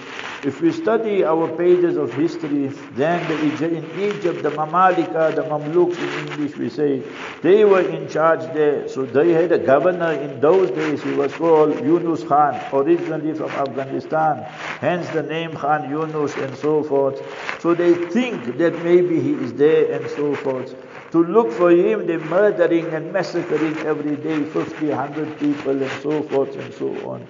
If 0.45 0.61
we 0.61 0.71
study 0.71 1.25
our 1.25 1.49
pages 1.57 1.97
of 1.97 2.13
history, 2.15 2.69
then 2.95 3.27
the, 3.29 3.67
in 3.77 3.85
Egypt, 4.01 4.45
the 4.45 4.51
Mamalika, 4.51 5.35
the 5.35 5.43
Mamluks 5.43 5.99
in 5.99 6.29
English 6.29 6.57
we 6.57 6.71
say, 6.71 7.03
they 7.43 7.65
were 7.65 7.81
in 7.81 8.09
charge 8.09 8.43
there. 8.55 8.89
So 8.89 9.05
they 9.05 9.33
had 9.33 9.51
a 9.51 9.59
governor 9.59 10.13
in 10.13 10.41
those 10.41 10.71
days 10.71 11.03
who 11.03 11.17
was 11.17 11.33
called 11.33 11.75
Yunus 11.85 12.23
Khan, 12.23 12.55
originally 12.73 13.35
from 13.35 13.51
Afghanistan. 13.51 14.45
Hence 14.81 15.09
the 15.09 15.25
name 15.25 15.57
Khan 15.57 15.91
Yunus 15.91 16.37
and 16.37 16.57
so 16.57 16.85
forth. 16.85 17.21
So 17.61 17.75
they 17.75 17.95
think 17.95 18.59
that 18.59 18.81
maybe 18.85 19.21
he 19.21 19.33
is 19.33 19.53
there 19.55 19.91
and 19.91 20.09
so 20.11 20.37
forth. 20.37 20.73
To 21.13 21.25
look 21.25 21.51
for 21.53 21.71
him, 21.71 22.07
they're 22.07 22.19
murdering 22.19 22.87
and 22.93 23.11
massacring 23.13 23.77
every 23.79 24.17
day 24.17 24.45
50, 24.45 24.89
100 24.89 25.39
people 25.39 25.83
and 25.83 26.03
so 26.03 26.23
forth 26.25 26.55
and 26.55 26.75
so 26.75 26.89
on. 27.09 27.27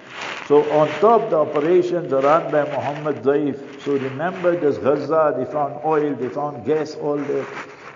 So 0.49 0.69
on 0.73 0.89
top 1.01 1.31
the 1.31 1.37
operations 1.37 2.13
are 2.13 2.23
run 2.23 2.51
by 2.51 2.65
Muhammad 2.65 3.23
Zaif. 3.23 3.81
So 3.83 3.93
remember 3.93 4.59
this 4.59 4.79
Gaza, 4.79 5.35
they 5.39 5.45
found 5.45 5.79
oil, 5.85 6.15
they 6.15 6.29
found 6.29 6.65
gas, 6.65 6.97
all 6.97 7.19
that. 7.19 7.47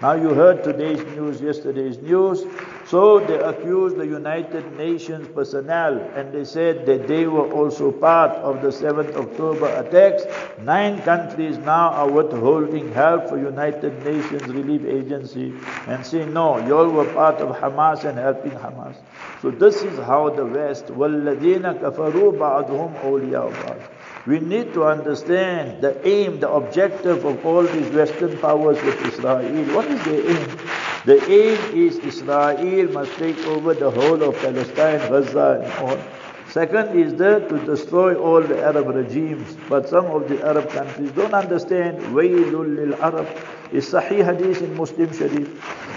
Now 0.00 0.12
you 0.12 0.34
heard 0.34 0.62
today's 0.62 1.02
news, 1.16 1.40
yesterday's 1.40 1.98
news. 1.98 2.44
So 2.91 3.19
they 3.19 3.37
accused 3.37 3.97
the 3.97 4.05
United 4.05 4.77
Nations 4.77 5.27
personnel 5.27 5.99
and 6.15 6.31
they 6.33 6.45
said 6.45 6.85
that 6.85 7.07
they 7.07 7.27
were 7.27 7.51
also 7.51 7.91
part 7.91 8.31
of 8.37 8.61
the 8.61 8.69
7th 8.69 9.13
October 9.15 9.67
attacks. 9.75 10.23
Nine 10.63 11.01
countries 11.01 11.57
now 11.57 11.89
are 11.89 12.09
withholding 12.09 12.93
help 12.93 13.27
for 13.27 13.37
United 13.37 14.05
Nations 14.05 14.43
Relief 14.53 14.85
Agency 14.85 15.53
and 15.87 16.05
say, 16.05 16.25
no, 16.25 16.65
you 16.65 16.77
all 16.77 16.89
were 16.89 17.11
part 17.13 17.35
of 17.41 17.55
Hamas 17.57 18.05
and 18.05 18.17
helping 18.17 18.51
Hamas. 18.51 18.95
So 19.41 19.51
this 19.51 19.83
is 19.83 19.97
how 19.99 20.29
the 20.29 20.45
West, 20.45 20.85
وَالَّذِينَ 20.87 21.81
كَفَرُوا 21.81 22.37
بَعْضُهُمْ 22.37 23.01
أَوْلِيَاءُ 23.01 23.51
بَعْضٍ 23.51 23.79
we 24.26 24.38
need 24.38 24.72
to 24.74 24.84
understand 24.84 25.82
the 25.82 26.06
aim, 26.06 26.38
the 26.38 26.48
objective 26.48 27.24
of 27.24 27.44
all 27.44 27.64
these 27.64 27.90
Western 27.90 28.38
powers 28.38 28.80
with 28.82 29.04
Israel. 29.06 29.64
What 29.74 29.86
is 29.86 30.04
the 30.04 30.30
aim? 30.30 30.58
The 31.04 31.18
aim 31.28 31.58
is 31.76 31.98
Israel 31.98 32.92
must 32.92 33.12
take 33.16 33.38
over 33.46 33.74
the 33.74 33.90
whole 33.90 34.22
of 34.22 34.36
Palestine, 34.36 35.00
Gaza 35.10 35.60
and 35.64 35.72
all. 35.82 35.98
Second 36.52 37.00
is 37.00 37.14
there 37.14 37.40
to 37.48 37.58
destroy 37.64 38.14
all 38.14 38.42
the 38.42 38.62
Arab 38.62 38.88
regimes. 38.88 39.56
But 39.70 39.88
some 39.88 40.04
of 40.04 40.28
the 40.28 40.46
Arab 40.46 40.68
countries 40.68 41.10
don't 41.12 41.32
understand. 41.32 42.14
Lil 42.14 42.94
Arab 42.96 43.26
is 43.72 43.88
Sahih 43.90 44.22
Hadith 44.22 44.60
in 44.60 44.76
Muslim 44.76 45.10
Sharif. 45.16 45.48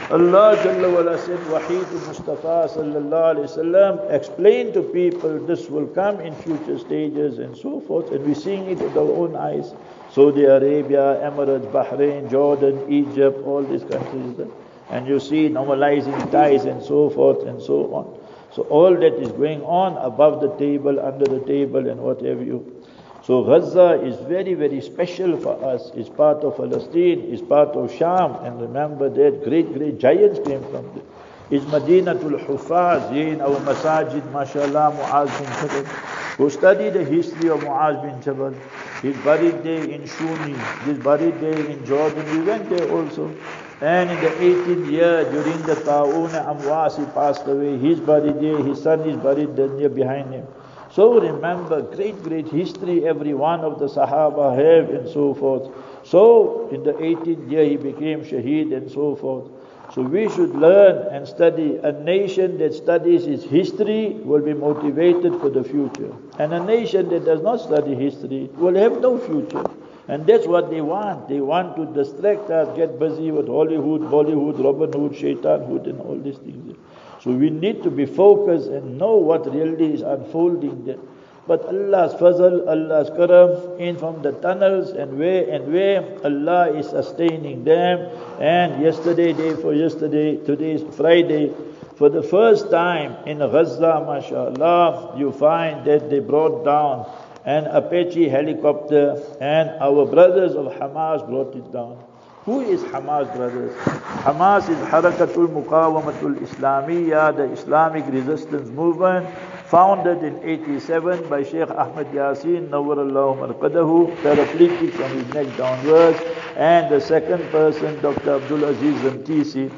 Allah 0.09 0.55
Jalla 0.63 0.93
wala 0.93 1.17
said, 1.17 1.39
Waheed 1.51 1.91
Mustafa 2.07 2.69
sallallahu 2.71 3.35
alayhi 3.35 3.49
wasallam 3.49 4.09
explain 4.09 4.71
to 4.71 4.81
people 4.81 5.45
this 5.45 5.67
will 5.69 5.87
come 5.87 6.21
in 6.21 6.33
future 6.35 6.79
stages 6.79 7.39
and 7.39 7.57
so 7.57 7.81
forth. 7.81 8.13
And 8.13 8.25
we're 8.25 8.33
seeing 8.33 8.69
it 8.69 8.77
with 8.77 8.95
our 8.95 9.11
own 9.11 9.35
eyes. 9.35 9.73
Saudi 10.13 10.45
Arabia, 10.45 11.19
Emirates, 11.21 11.69
Bahrain, 11.73 12.31
Jordan, 12.31 12.89
Egypt, 12.89 13.43
all 13.45 13.61
these 13.61 13.83
countries. 13.83 14.47
And 14.89 15.05
you 15.05 15.19
see 15.19 15.49
normalizing 15.49 16.31
ties 16.31 16.63
and 16.63 16.81
so 16.81 17.09
forth 17.09 17.45
and 17.45 17.61
so 17.61 17.93
on. 17.93 18.24
So 18.55 18.61
all 18.63 18.95
that 18.95 19.15
is 19.21 19.33
going 19.33 19.61
on 19.63 19.97
above 19.97 20.39
the 20.39 20.47
table, 20.55 21.01
under 21.01 21.25
the 21.25 21.41
table 21.41 21.89
and 21.89 21.99
whatever 21.99 22.41
you. 22.41 22.85
So 23.21 23.43
Gaza 23.43 24.01
is 24.01 24.15
very, 24.27 24.53
very 24.53 24.79
special 24.79 25.35
for 25.37 25.61
us. 25.65 25.91
It's 25.93 26.07
part 26.07 26.37
of 26.45 26.55
Palestine, 26.55 27.19
it's 27.33 27.41
part 27.41 27.75
of 27.75 27.93
Sham. 27.93 28.35
And 28.45 28.61
remember 28.61 29.09
that 29.09 29.43
great, 29.43 29.73
great 29.73 29.99
giants 29.99 30.39
came 30.47 30.61
from 30.71 30.89
there. 30.93 31.03
It's 31.51 31.65
Madinatul 31.65 32.45
Hufaz, 32.45 33.11
in 33.11 33.41
our 33.41 33.59
masajid, 33.67 34.31
mashallah, 34.31 34.93
Muaz 34.95 35.29
bin 35.37 35.51
Jabal. 35.59 36.37
Go 36.37 36.47
study 36.47 36.89
the 36.91 37.03
history 37.03 37.49
of 37.49 37.59
Muaz 37.59 38.01
bin 38.01 38.21
Jabal. 38.21 38.55
He's 39.01 39.17
buried 39.17 39.63
there 39.63 39.83
in 39.83 40.03
Shuni. 40.03 40.55
He's 40.85 40.97
buried 40.99 41.41
there 41.41 41.65
in 41.65 41.85
Jordan. 41.85 42.25
We 42.31 42.45
went 42.45 42.69
there 42.69 42.89
also. 42.89 43.35
And 43.81 44.09
in 44.09 44.19
the 44.21 44.29
18th 44.29 44.91
year, 44.91 45.23
during 45.31 45.61
the 45.63 45.75
Ta'un 45.75 46.29
Amwas, 46.29 46.97
he 46.97 47.05
passed 47.11 47.45
away. 47.45 47.77
He's 47.77 47.99
buried 47.99 48.39
there. 48.39 48.63
His 48.63 48.81
son 48.81 49.01
is 49.01 49.17
buried 49.17 49.55
there 49.57 49.89
behind 49.89 50.33
him. 50.33 50.47
So 50.91 51.19
remember, 51.19 51.81
great, 51.81 52.23
great 52.23 52.47
history 52.47 53.05
every 53.05 53.33
one 53.33 53.59
of 53.61 53.79
the 53.79 53.87
Sahaba 53.87 54.55
have 54.55 54.89
and 54.91 55.09
so 55.09 55.33
forth. 55.33 55.69
So 56.05 56.69
in 56.71 56.83
the 56.83 56.93
18th 56.93 57.51
year 57.51 57.65
he 57.65 57.75
became 57.75 58.21
Shaheed 58.21 58.73
and 58.73 58.89
so 58.89 59.15
forth. 59.15 59.51
So 59.93 60.01
we 60.01 60.29
should 60.29 60.55
learn 60.55 61.13
and 61.13 61.27
study. 61.27 61.77
A 61.83 61.91
nation 61.91 62.57
that 62.59 62.73
studies 62.73 63.27
its 63.27 63.43
history 63.43 64.11
will 64.23 64.41
be 64.41 64.53
motivated 64.53 65.39
for 65.41 65.49
the 65.49 65.63
future. 65.63 66.13
And 66.39 66.53
a 66.53 66.63
nation 66.63 67.09
that 67.09 67.25
does 67.25 67.41
not 67.41 67.59
study 67.59 67.93
history 67.93 68.49
will 68.55 68.75
have 68.75 69.01
no 69.01 69.17
future. 69.17 69.65
And 70.07 70.25
that's 70.27 70.45
what 70.45 70.69
they 70.69 70.81
want. 70.81 71.27
They 71.29 71.41
want 71.41 71.75
to 71.77 71.85
distract 71.87 72.49
us, 72.51 72.75
get 72.77 72.99
busy 72.99 73.31
with 73.31 73.47
Hollywood, 73.47 74.01
Bollywood, 74.01 74.63
Robin 74.63 74.93
Hood, 74.93 75.13
Shaitanhood 75.13 75.87
and 75.87 75.99
all 76.01 76.17
these 76.17 76.37
things. 76.37 76.77
So 77.23 77.31
we 77.31 77.49
need 77.49 77.81
to 77.83 77.89
be 77.89 78.05
focused 78.05 78.69
and 78.69 78.99
know 78.99 79.15
what 79.15 79.51
really 79.51 79.93
is 79.93 80.01
unfolding 80.01 80.85
there. 80.85 80.99
But 81.47 81.65
Allah's 81.65 82.13
fazl, 82.15 82.67
Allah's 82.67 83.09
karam, 83.09 83.79
in 83.79 83.97
from 83.97 84.21
the 84.21 84.31
tunnels 84.31 84.91
and 84.91 85.17
where 85.17 85.47
and 85.49 85.71
where 85.71 86.03
Allah 86.23 86.73
is 86.73 86.89
sustaining 86.89 87.63
them. 87.63 88.09
And 88.39 88.81
yesterday, 88.81 89.33
day 89.33 89.55
for 89.55 89.73
yesterday, 89.73 90.37
today 90.37 90.71
is 90.73 90.95
Friday. 90.95 91.53
For 91.97 92.09
the 92.09 92.23
first 92.23 92.71
time 92.71 93.15
in 93.25 93.39
Gaza, 93.39 94.03
mashallah, 94.05 95.15
you 95.17 95.31
find 95.31 95.85
that 95.85 96.09
they 96.09 96.19
brought 96.19 96.65
down 96.65 97.05
an 97.45 97.65
Apache 97.67 98.27
helicopter 98.27 99.21
and 99.39 99.69
our 99.79 100.05
brothers 100.05 100.55
of 100.55 100.65
Hamas 100.73 101.25
brought 101.27 101.55
it 101.55 101.71
down. 101.71 102.03
Who 102.45 102.61
is 102.61 102.83
Hamas, 102.83 103.35
brothers? 103.35 103.75
Hamas 104.21 104.69
is 104.69 104.77
Harakatul 104.89 105.47
Muqawamatul 105.47 106.37
Islamiyya, 106.37 107.35
the 107.35 107.51
Islamic 107.51 108.05
resistance 108.07 108.69
movement, 108.69 109.27
founded 109.65 110.23
in 110.23 110.39
87 110.43 111.27
by 111.27 111.41
Sheikh 111.41 111.69
Ahmed 111.71 112.07
Yasin, 112.11 112.69
Nawwarallahu 112.69 113.41
Marqadahu, 113.41 114.15
paraplegic 114.17 114.91
from 114.93 115.11
his 115.11 115.33
neck 115.33 115.57
downwards, 115.57 116.19
and 116.55 116.91
the 116.93 117.01
second 117.01 117.43
person, 117.49 117.99
Dr. 118.01 118.35
Abdul 118.35 118.63
Aziz 118.65 118.95
Rantisi. 119.01 119.71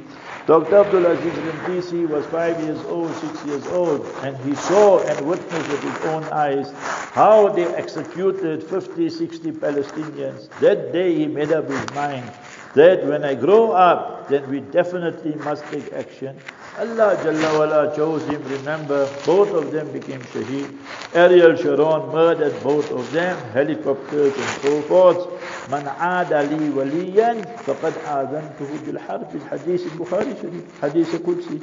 Dr. 0.48 0.77
Abdul 0.77 1.06
Aziz 1.08 1.34
Rantisi 1.34 2.08
was 2.08 2.25
five 2.27 2.58
years 2.63 2.82
old, 2.86 3.13
six 3.16 3.46
years 3.46 3.68
old, 3.68 4.06
and 4.24 4.38
he 4.38 4.56
saw 4.56 5.00
and 5.00 5.27
witnessed 5.27 5.68
with 5.68 5.84
his 5.84 6.06
own 6.06 6.24
eyes 6.32 6.72
how 7.12 7.50
they 7.50 7.66
executed 7.75 8.63
50, 8.63 9.10
60 9.10 9.51
Palestinians. 9.51 10.48
That 10.62 10.94
day 10.94 11.13
he 11.16 11.27
made 11.27 11.51
up 11.51 11.68
his 11.70 11.94
mind 11.94 12.32
that 12.75 13.06
when 13.06 13.25
I 13.25 13.36
grow 13.36 13.74
up, 13.74 14.30
then 14.30 14.50
we 14.50 14.62
definitely 14.62 15.36
must 15.44 15.66
take 15.66 15.92
action. 15.92 16.38
Allah 16.80 17.18
Jalla 17.24 17.60
wala 17.60 17.96
chose 17.96 18.24
him. 18.27 18.42
Remember, 18.48 19.06
both 19.25 19.50
of 19.50 19.72
them 19.74 19.92
became 19.92 20.22
shaheed. 20.32 20.72
Ariel 21.13 21.58
Sharon 21.58 22.10
murdered 22.13 22.63
both 22.63 22.89
of 22.92 23.12
them, 23.12 23.36
helicopters 23.51 24.34
and 24.34 24.62
so 24.62 24.82
forth. 24.84 25.37
من 25.73 25.88
عاد 26.00 26.32
لي 26.35 26.71
وليا 26.76 27.42
فقد 27.66 27.92
آذنته 28.09 28.71
بالحرب 28.87 29.28
الحديث 29.35 29.82
البخاري 29.92 30.35
شريف 30.42 30.64
حديث 30.82 31.16
قدسي 31.26 31.59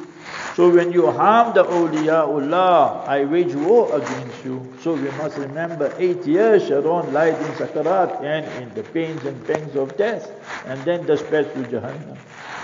So 0.55 0.69
when 0.69 0.91
you 0.91 1.09
harm 1.11 1.53
the 1.53 1.63
awliyaullah, 1.63 3.07
I 3.07 3.23
wage 3.25 3.55
war 3.55 3.87
against 3.95 4.43
you. 4.43 4.61
So 4.81 4.93
we 4.93 5.09
must 5.11 5.37
remember 5.37 5.93
eight 5.97 6.25
years 6.25 6.67
Sharon 6.67 7.13
lied 7.13 7.35
in 7.35 7.51
Sakarat 7.59 8.21
and 8.23 8.45
in 8.61 8.73
the 8.75 8.83
pains 8.83 9.23
and 9.25 9.37
pangs 9.47 9.75
of 9.75 9.95
death 9.95 10.29
and 10.65 10.81
then 10.83 11.05
dispatched 11.05 11.53
to 11.53 11.63
Jahannam. 11.63 12.17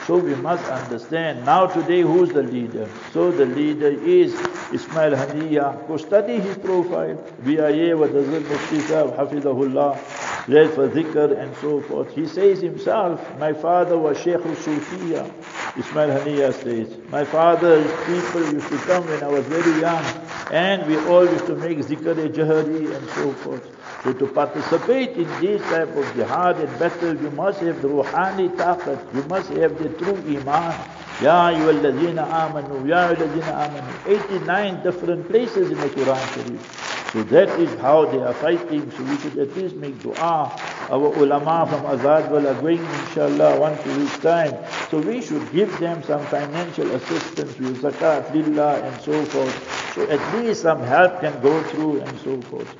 So 0.07 0.17
we 0.17 0.35
must 0.35 0.63
understand. 0.69 1.45
Now 1.45 1.65
today 1.67 2.01
who's 2.01 2.29
the 2.29 2.43
leader? 2.43 2.87
So 3.11 3.31
the 3.31 3.45
leader 3.45 3.89
is 3.89 4.33
Ismail 4.71 5.13
Haniya. 5.17 5.87
Go 5.87 5.97
study 5.97 6.39
his 6.39 6.57
profile. 6.57 7.15
BIA 7.43 7.97
wa 7.97 8.05
Dazil 8.07 8.41
Mufti 8.41 8.79
Sahib, 8.81 9.15
Hafidahullah, 9.17 9.97
read 10.50 10.70
for 10.70 10.88
dhikr 10.88 11.38
and 11.40 11.54
so 11.56 11.80
forth. 11.80 12.12
He 12.14 12.26
says 12.26 12.60
himself, 12.60 13.20
my 13.38 13.52
father 13.52 13.96
was 13.96 14.18
Sheikh 14.20 14.38
Sufiya. 14.38 15.30
Ismail 15.78 16.10
Haniya 16.18 16.52
says, 16.52 16.96
my 17.10 17.24
father's 17.24 17.86
people 18.06 18.52
used 18.52 18.68
to 18.68 18.78
come 18.78 19.06
when 19.06 19.22
I 19.22 19.28
was 19.28 19.46
very 19.46 19.80
young 19.80 20.04
and 20.50 20.86
we 20.86 20.96
all 21.06 21.24
used 21.24 21.46
to 21.46 21.54
make 21.54 21.78
zikr-e-jahari 21.78 22.94
and 22.94 23.08
so 23.10 23.32
forth. 23.44 23.70
So 24.02 24.12
to 24.14 24.26
participate 24.26 25.10
in 25.10 25.28
this 25.40 25.62
type 25.62 25.94
of 25.94 26.14
jihad 26.16 26.58
and 26.58 26.78
battle, 26.78 27.14
you 27.14 27.30
must 27.30 27.60
have 27.60 27.80
the 27.82 27.88
ruhani 27.88 28.48
taqat, 28.56 29.14
you 29.14 29.22
must 29.24 29.50
have 29.50 29.78
the 29.78 29.90
true 29.90 30.16
iman. 30.16 30.74
Ya 31.22 31.52
ayyuhalladhina 31.52 32.26
amanu, 32.26 32.88
Ya 32.88 33.14
ayyuhalladhina 33.14 33.52
amanu. 33.68 34.06
89 34.06 34.82
different 34.82 35.28
places 35.28 35.70
in 35.70 35.78
the 35.78 35.88
Quran 35.88 36.34
Sharif. 36.34 36.99
So 37.12 37.24
that 37.24 37.48
is 37.58 37.74
how 37.80 38.04
they 38.06 38.18
are 38.18 38.34
fighting. 38.34 38.88
So 38.92 39.02
we 39.02 39.18
should 39.18 39.36
at 39.38 39.56
least 39.56 39.74
make 39.76 40.00
dua. 40.00 40.46
Our 40.90 41.10
ulama 41.18 41.66
from 41.66 41.82
Azaadville 41.90 42.46
are 42.46 42.60
going 42.62 42.78
inshallah 42.78 43.58
one 43.58 43.76
two 43.82 43.98
weeks 43.98 44.16
time. 44.18 44.54
So 44.90 44.98
we 44.98 45.20
should 45.20 45.42
give 45.50 45.76
them 45.80 46.04
some 46.04 46.24
financial 46.26 46.88
assistance 46.94 47.58
with 47.58 47.82
zakat, 47.82 48.32
lillah 48.32 48.80
and 48.82 49.00
so 49.00 49.24
forth. 49.24 49.58
So 49.94 50.06
at 50.06 50.22
least 50.34 50.62
some 50.62 50.82
help 50.82 51.20
can 51.20 51.34
go 51.42 51.60
through 51.74 52.00
and 52.00 52.18
so 52.20 52.40
forth. 52.42 52.70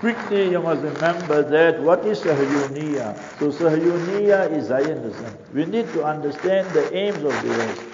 Quickly 0.00 0.50
you 0.50 0.62
must 0.62 0.80
remember 0.80 1.42
that 1.42 1.80
what 1.82 2.06
is 2.06 2.20
Sahyuniya? 2.20 3.12
So 3.38 3.52
Sahyuniya 3.52 4.50
is 4.52 4.68
Zionism. 4.68 5.36
We 5.52 5.66
need 5.66 5.92
to 5.92 6.04
understand 6.04 6.68
the 6.70 6.88
aims 6.96 7.22
of 7.22 7.36
the 7.42 7.48
West. 7.48 7.93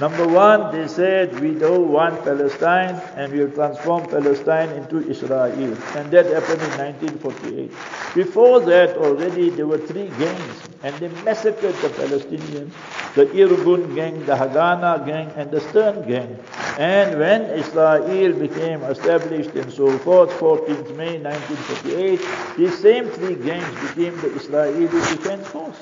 Number 0.00 0.26
one, 0.26 0.72
they 0.72 0.88
said 0.88 1.38
we 1.40 1.54
don't 1.54 1.92
want 1.92 2.24
Palestine 2.24 2.94
and 3.16 3.32
we'll 3.32 3.50
transform 3.50 4.08
Palestine 4.08 4.70
into 4.70 5.06
Israel. 5.08 5.76
And 5.96 6.10
that 6.10 6.26
happened 6.26 6.62
in 6.62 7.20
1948. 7.20 7.70
Before 8.14 8.60
that, 8.60 8.96
already 8.96 9.50
there 9.50 9.66
were 9.66 9.78
three 9.78 10.08
gangs 10.18 10.62
and 10.82 10.94
they 10.96 11.08
massacred 11.24 11.74
the 11.76 11.88
Palestinians 11.88 12.72
the 13.14 13.26
Irgun 13.26 13.94
gang, 13.94 14.24
the 14.24 14.34
Haganah 14.34 15.04
gang, 15.04 15.30
and 15.36 15.50
the 15.50 15.60
Stern 15.60 16.06
gang. 16.06 16.38
And 16.78 17.18
when 17.18 17.42
Israel 17.50 18.32
became 18.38 18.82
established 18.84 19.50
and 19.50 19.72
so 19.72 19.98
forth, 19.98 20.30
14th 20.30 20.96
May 20.96 21.18
1948, 21.18 22.56
these 22.56 22.78
same 22.78 23.08
three 23.08 23.34
gangs 23.34 23.74
became 23.88 24.16
the 24.20 24.32
Israeli 24.34 24.86
Defense 24.86 25.46
Force. 25.48 25.76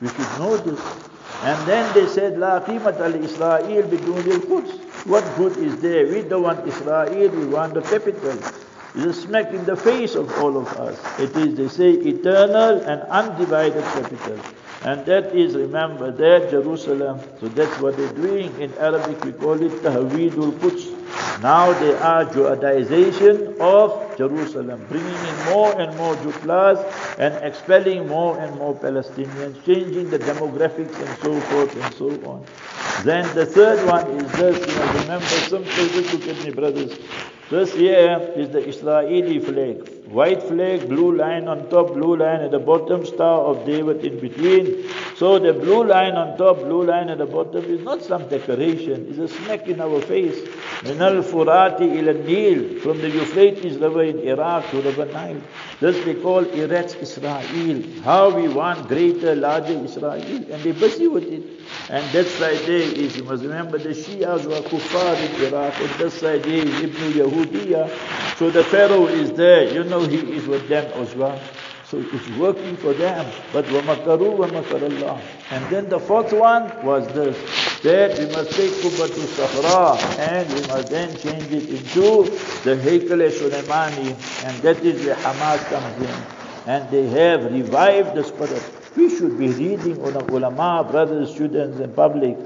We 0.00 0.08
should 0.08 0.38
know 0.38 0.56
this. 0.58 0.80
And 1.44 1.68
then 1.68 1.92
they 1.92 2.06
said, 2.06 2.38
La 2.38 2.60
qimat 2.60 2.98
al 3.00 3.14
Israel 3.16 3.82
bidun 3.82 4.26
al 4.32 4.40
Quds. 4.48 4.78
What 5.06 5.24
good 5.36 5.58
is 5.58 5.78
there? 5.80 6.06
We 6.06 6.22
don't 6.22 6.42
want 6.42 6.66
Israel, 6.66 7.28
we 7.28 7.44
want 7.46 7.74
the 7.74 7.82
capital. 7.82 8.38
It's 8.94 9.04
a 9.04 9.12
smack 9.12 9.52
in 9.52 9.64
the 9.66 9.76
face 9.76 10.14
of 10.14 10.32
all 10.38 10.56
of 10.56 10.68
us. 10.78 10.96
It 11.18 11.36
is, 11.36 11.54
they 11.56 11.68
say, 11.68 11.90
eternal 11.90 12.80
and 12.80 13.02
undivided 13.02 13.82
capital. 13.82 14.38
And 14.84 15.06
that 15.06 15.34
is, 15.34 15.54
remember, 15.54 16.12
that 16.12 16.50
Jerusalem. 16.50 17.18
So 17.40 17.48
that's 17.48 17.80
what 17.80 17.96
they're 17.96 18.14
doing. 18.14 18.54
In 18.60 18.70
Arabic, 18.74 19.24
we 19.24 19.32
call 19.32 19.60
it 19.62 19.72
Tahweedul 19.82 20.52
Quds. 20.60 21.40
Now 21.40 21.72
they 21.72 21.94
are 21.94 22.24
Judaization 22.26 23.58
of 23.60 24.16
Jerusalem, 24.18 24.84
bringing 24.88 25.08
in 25.08 25.44
more 25.46 25.80
and 25.80 25.96
more 25.96 26.14
Jutlas 26.16 26.84
and 27.18 27.34
expelling 27.42 28.06
more 28.08 28.38
and 28.38 28.54
more 28.56 28.74
Palestinians, 28.74 29.64
changing 29.64 30.10
the 30.10 30.18
demographics 30.18 30.94
and 31.00 31.18
so 31.18 31.40
forth 31.40 31.74
and 31.82 31.94
so 31.94 32.10
on. 32.28 32.44
Then 33.04 33.24
the 33.34 33.46
third 33.46 33.86
one 33.86 34.06
is 34.10 34.30
this, 34.32 34.68
you 34.68 34.74
know, 34.76 34.92
remember, 35.00 35.26
some 35.26 35.64
just 35.64 36.12
look 36.12 36.28
at 36.28 36.44
me, 36.44 36.50
brothers. 36.50 36.98
This 37.50 37.72
here 37.74 38.32
is 38.36 38.50
the 38.50 38.68
Israeli 38.68 39.38
flag. 39.38 39.93
White 40.14 40.44
flag, 40.44 40.88
blue 40.88 41.16
line 41.16 41.48
on 41.48 41.68
top, 41.70 41.92
blue 41.92 42.16
line 42.16 42.40
at 42.42 42.52
the 42.52 42.60
bottom, 42.60 43.04
Star 43.04 43.40
of 43.40 43.66
David 43.66 44.04
in 44.04 44.20
between. 44.20 44.88
So 45.16 45.40
the 45.40 45.52
blue 45.52 45.84
line 45.84 46.14
on 46.14 46.38
top, 46.38 46.58
blue 46.58 46.84
line 46.84 47.08
at 47.08 47.18
the 47.18 47.26
bottom 47.26 47.64
is 47.64 47.80
not 47.80 48.00
some 48.00 48.28
decoration. 48.28 49.08
It's 49.10 49.18
a 49.18 49.26
smack 49.26 49.66
in 49.66 49.80
our 49.80 50.00
face. 50.02 50.38
Min 50.84 51.02
al-Furati 51.02 51.96
ila 51.98 52.12
Nil, 52.12 52.78
from 52.80 52.98
the 52.98 53.10
Euphrates 53.10 53.76
River 53.78 54.04
in 54.04 54.20
Iraq 54.20 54.70
to 54.70 54.82
River 54.82 55.06
Nile. 55.06 55.42
This 55.80 56.04
they 56.04 56.14
call 56.14 56.44
Eretz 56.44 56.94
Israel. 57.02 57.82
How 58.04 58.30
we 58.30 58.46
want 58.46 58.86
greater, 58.86 59.34
larger 59.34 59.72
Israel. 59.84 60.22
And 60.22 60.62
they're 60.62 60.74
busy 60.74 61.08
with 61.08 61.24
it. 61.24 61.42
And 61.90 62.04
that 62.12 62.26
side 62.26 62.58
there 62.66 62.82
is, 62.82 63.16
you 63.16 63.24
must 63.24 63.42
remember, 63.42 63.78
the 63.78 63.90
Shias 63.90 64.46
were 64.46 64.62
kuffar 64.68 65.16
in 65.16 65.52
Iraq, 65.52 65.74
and 65.80 65.90
that 65.98 66.10
side 66.12 66.44
there 66.44 66.66
is 66.66 66.80
Ibn 66.82 67.12
Yahudiya. 67.12 68.36
So 68.38 68.50
the 68.50 68.62
Pharaoh 68.64 69.06
is 69.06 69.32
there, 69.32 69.72
you 69.72 69.84
know 69.84 70.03
know 70.04 70.10
He 70.10 70.36
is 70.36 70.46
with 70.46 70.68
them 70.68 70.84
as 71.00 71.14
well. 71.14 71.40
So 71.86 71.98
it's 71.98 72.28
working 72.38 72.76
for 72.76 72.92
them. 72.94 73.26
But 73.52 73.66
وَمَكَرُوا 73.66 74.38
وَمَكَرَ 74.38 74.80
اللَّهُ 74.88 75.20
And 75.50 75.64
then 75.70 75.88
the 75.88 76.00
fourth 76.00 76.32
one 76.32 76.64
was 76.84 77.06
this. 77.08 77.36
That 77.82 78.18
we 78.18 78.24
must 78.32 78.52
take 78.52 78.70
Qubbat 78.80 79.12
al-Sahra 79.12 80.00
and 80.18 80.48
we 80.48 80.60
must 80.68 80.88
then 80.90 81.10
change 81.18 81.52
it 81.52 81.68
into 81.68 82.24
the 82.64 82.76
Haykal 82.80 83.20
Sulaimani. 83.30 84.16
and 84.44 84.62
that 84.62 84.78
is 84.84 85.04
where 85.04 85.14
Hamas 85.16 85.60
comes 85.68 86.02
in. 86.08 86.70
And 86.70 86.90
they 86.90 87.06
have 87.08 87.52
revived 87.52 88.14
the 88.14 88.24
spirit. 88.24 88.62
We 88.96 89.10
should 89.14 89.38
be 89.38 89.48
reading 89.48 90.02
on 90.02 90.16
ulama, 90.30 90.88
brothers, 90.90 91.34
students 91.34 91.78
and 91.80 91.94
public 91.94 92.38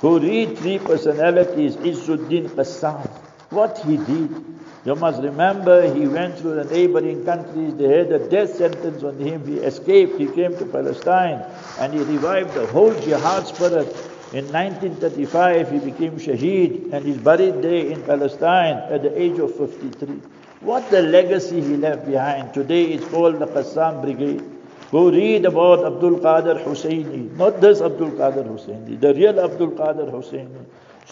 who 0.00 0.20
read 0.20 0.56
three 0.58 0.78
personalities, 0.78 1.76
Izzuddin 1.76 2.48
Qassam 2.50 3.23
what 3.54 3.78
he 3.78 3.96
did. 3.96 4.30
You 4.84 4.94
must 4.96 5.22
remember 5.22 5.94
he 5.94 6.06
went 6.06 6.38
through 6.38 6.56
the 6.56 6.64
neighboring 6.64 7.24
countries, 7.24 7.74
they 7.76 7.88
had 7.88 8.12
a 8.12 8.28
death 8.28 8.54
sentence 8.56 9.02
on 9.02 9.16
him, 9.18 9.46
he 9.46 9.56
escaped, 9.58 10.18
he 10.18 10.26
came 10.26 10.56
to 10.58 10.66
Palestine, 10.66 11.42
and 11.78 11.94
he 11.94 12.00
revived 12.00 12.52
the 12.52 12.66
whole 12.66 12.92
jihad 13.00 13.46
spirit. 13.46 13.88
In 14.34 14.50
1935 14.52 15.70
he 15.70 15.78
became 15.78 16.18
shaheed 16.18 16.92
and 16.92 17.06
he's 17.06 17.16
buried 17.16 17.62
there 17.62 17.86
in 17.86 18.02
Palestine 18.02 18.78
at 18.92 19.02
the 19.02 19.16
age 19.18 19.38
of 19.38 19.54
53. 19.54 20.20
What 20.60 20.90
the 20.90 21.02
legacy 21.02 21.60
he 21.60 21.76
left 21.76 22.04
behind. 22.04 22.52
Today 22.52 22.84
it's 22.86 23.06
called 23.06 23.38
the 23.38 23.46
Qassam 23.46 24.02
Brigade. 24.02 24.42
Go 24.90 25.10
read 25.10 25.44
about 25.44 25.84
Abdul 25.84 26.18
Qadir 26.18 26.64
Husseini, 26.64 27.30
not 27.36 27.60
this 27.60 27.80
Abdul 27.80 28.10
Qadir 28.12 28.44
Husseini, 28.44 29.00
the 29.00 29.14
real 29.14 29.38
Abdul 29.38 29.70
Qadir 29.70 30.10
Husseini. 30.10 30.64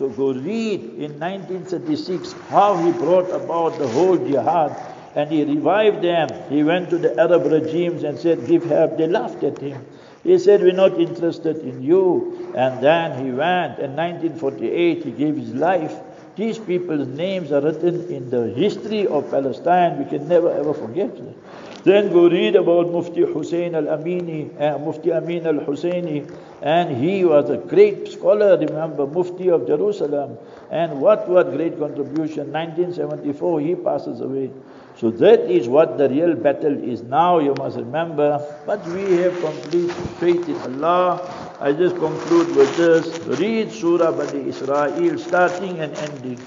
So 0.03 0.09
go 0.09 0.33
read 0.33 0.81
in 0.99 1.21
1936 1.21 2.33
how 2.49 2.75
he 2.83 2.91
brought 2.91 3.31
about 3.31 3.79
the 3.79 3.87
whole 3.87 4.17
jihad 4.17 4.75
and 5.15 5.31
he 5.31 5.45
revived 5.45 6.03
them. 6.03 6.29
He 6.49 6.65
went 6.65 6.91
to 6.91 6.99
the 6.99 7.17
Arab 7.21 7.47
regimes 7.47 8.03
and 8.03 8.19
said, 8.19 8.45
give 8.49 8.65
help. 8.65 8.99
They 8.99 9.07
laughed 9.07 9.45
at 9.45 9.59
him. 9.59 9.87
He 10.25 10.41
said, 10.41 10.61
we're 10.61 10.73
not 10.73 10.99
interested 10.99 11.59
in 11.59 11.85
you. 11.85 12.53
And 12.57 12.83
then 12.83 13.25
he 13.25 13.31
went. 13.31 13.79
In 13.79 13.95
1948, 13.95 15.05
he 15.05 15.13
gave 15.13 15.37
his 15.37 15.55
life. 15.55 15.95
These 16.35 16.59
people's 16.59 17.07
names 17.07 17.53
are 17.53 17.61
written 17.61 18.11
in 18.11 18.29
the 18.29 18.49
history 18.49 19.07
of 19.07 19.31
Palestine. 19.31 20.03
We 20.03 20.11
can 20.11 20.27
never 20.27 20.51
ever 20.51 20.75
forget 20.75 21.15
them. 21.15 21.37
Then 21.85 22.13
go 22.13 22.29
read 22.29 22.57
about 22.57 22.91
Mufti 22.91 23.21
Hussein 23.21 23.77
al-Amini, 23.77 24.61
uh, 24.61 24.79
Mufti 24.79 25.13
Amin 25.13 25.47
al-Husseini, 25.47 26.29
and 26.63 26.97
he 26.97 27.25
was 27.25 27.51
a 27.51 27.57
great 27.57 28.07
scholar, 28.07 28.57
remember, 28.57 29.05
Mufti 29.05 29.51
of 29.51 29.67
Jerusalem. 29.67 30.39
And 30.71 31.01
what 31.01 31.29
what 31.29 31.51
great 31.53 31.77
contribution, 31.77 32.53
1974 32.53 33.61
he 33.61 33.75
passes 33.75 34.21
away. 34.21 34.51
So 34.97 35.11
that 35.11 35.51
is 35.51 35.67
what 35.67 35.99
the 35.99 36.09
real 36.09 36.37
battle 36.37 36.77
is 36.79 37.03
now, 37.03 37.41
you 37.41 37.55
must 37.59 37.77
remember. 37.79 38.39
But 38.65 38.87
we 38.87 39.03
have 39.17 39.35
complete 39.41 39.91
faith 40.21 40.49
in 40.49 40.57
Allah. 40.61 41.57
I 41.61 41.73
just 41.73 41.97
conclude 41.97 42.55
with 42.55 42.77
this. 42.77 43.07
Read 43.41 43.73
Surah 43.73 44.13
Bani 44.13 44.49
Israel, 44.49 45.19
starting 45.19 45.81
and 45.81 45.93
ending. 45.99 46.39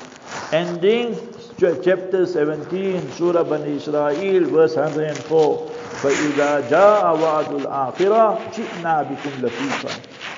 Ending 0.53 1.17
chapter 1.59 2.25
17, 2.25 3.11
Surah 3.11 3.43
Bani 3.43 3.75
Israel, 3.75 4.45
verse 4.49 4.75
104. 4.77 5.74
فَإِذَا 6.02 6.70
جَاءَ 6.70 7.02
وَعْدُ 7.16 7.50
الْآخِرَةِ 7.60 8.38
جِئْنَا 8.52 8.94
بِكُمْ 9.02 9.32
لَفِيفًا 9.42 9.92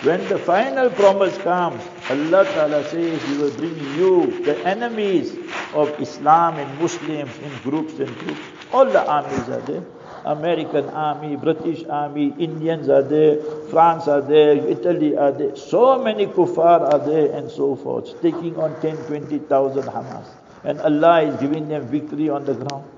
When 0.05 0.28
the 0.28 0.38
final 0.38 0.90
promise 0.90 1.37
comes, 1.38 1.83
Allah 2.11 2.44
Ta'ala 2.44 2.85
says, 2.85 3.22
He 3.22 3.37
will 3.37 3.50
bring 3.52 3.78
you, 3.96 4.42
the 4.44 4.59
enemies 4.66 5.37
of 5.74 5.88
Islam 6.00 6.59
and 6.59 6.81
Muslims 6.81 7.31
in 7.38 7.52
groups 7.62 7.98
and 7.98 8.11
groups. 8.18 8.40
All 8.72 8.87
the 8.87 9.05
armies 9.07 9.48
are 9.48 9.61
there. 9.61 9.85
American 10.24 10.88
army, 10.90 11.37
British 11.37 11.85
army, 11.88 12.35
Indians 12.38 12.88
are 12.88 13.02
there, 13.02 13.37
France 13.70 14.09
are 14.09 14.20
there, 14.20 14.57
Italy 14.57 15.16
are 15.16 15.33
there. 15.33 15.57
So 15.57 15.98
many 16.02 16.26
kuffar 16.26 16.92
are 16.92 16.98
there 16.98 17.33
and 17.33 17.50
so 17.50 17.76
forth, 17.76 18.20
taking 18.22 18.57
on 18.57 18.81
10, 18.81 18.96
20,000 19.07 19.83
Hamas 19.85 20.26
and 20.64 20.81
Allah 20.81 21.22
is 21.22 21.40
giving 21.40 21.68
them 21.68 21.87
victory 21.87 22.28
on 22.28 22.44
the 22.44 22.55
ground. 22.55 22.88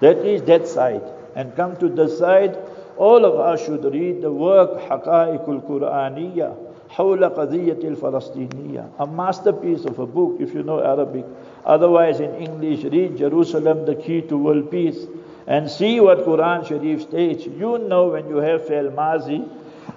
That 0.00 0.18
is 0.24 0.42
that 0.44 0.66
side. 0.66 1.02
And 1.35 1.55
come 1.55 1.75
to 1.77 1.89
decide, 1.89 2.57
all 2.97 3.25
of 3.25 3.39
us 3.39 3.65
should 3.65 3.83
read 3.83 4.21
the 4.21 4.31
work 4.31 4.71
Haqa'iqul 4.79 5.67
Qur'aniyya, 5.67 6.55
Hawla 6.91 7.35
Qadiyatil 7.35 7.97
Falastiniyya, 7.97 8.89
a 8.99 9.05
masterpiece 9.05 9.83
of 9.83 9.99
a 9.99 10.05
book 10.05 10.37
if 10.39 10.53
you 10.53 10.63
know 10.63 10.79
Arabic. 10.79 11.25
Otherwise, 11.65 12.21
in 12.21 12.33
English, 12.35 12.83
read 12.85 13.17
Jerusalem, 13.17 13.85
the 13.85 13.95
key 13.95 14.21
to 14.21 14.37
world 14.37 14.71
peace, 14.71 15.05
and 15.45 15.69
see 15.69 15.99
what 15.99 16.19
Quran 16.19 16.65
Sharif 16.65 17.01
states. 17.01 17.45
You 17.45 17.79
know 17.79 18.07
when 18.07 18.29
you 18.29 18.37
have 18.37 18.65
Fail 18.65 18.89
Mazi, 18.91 19.47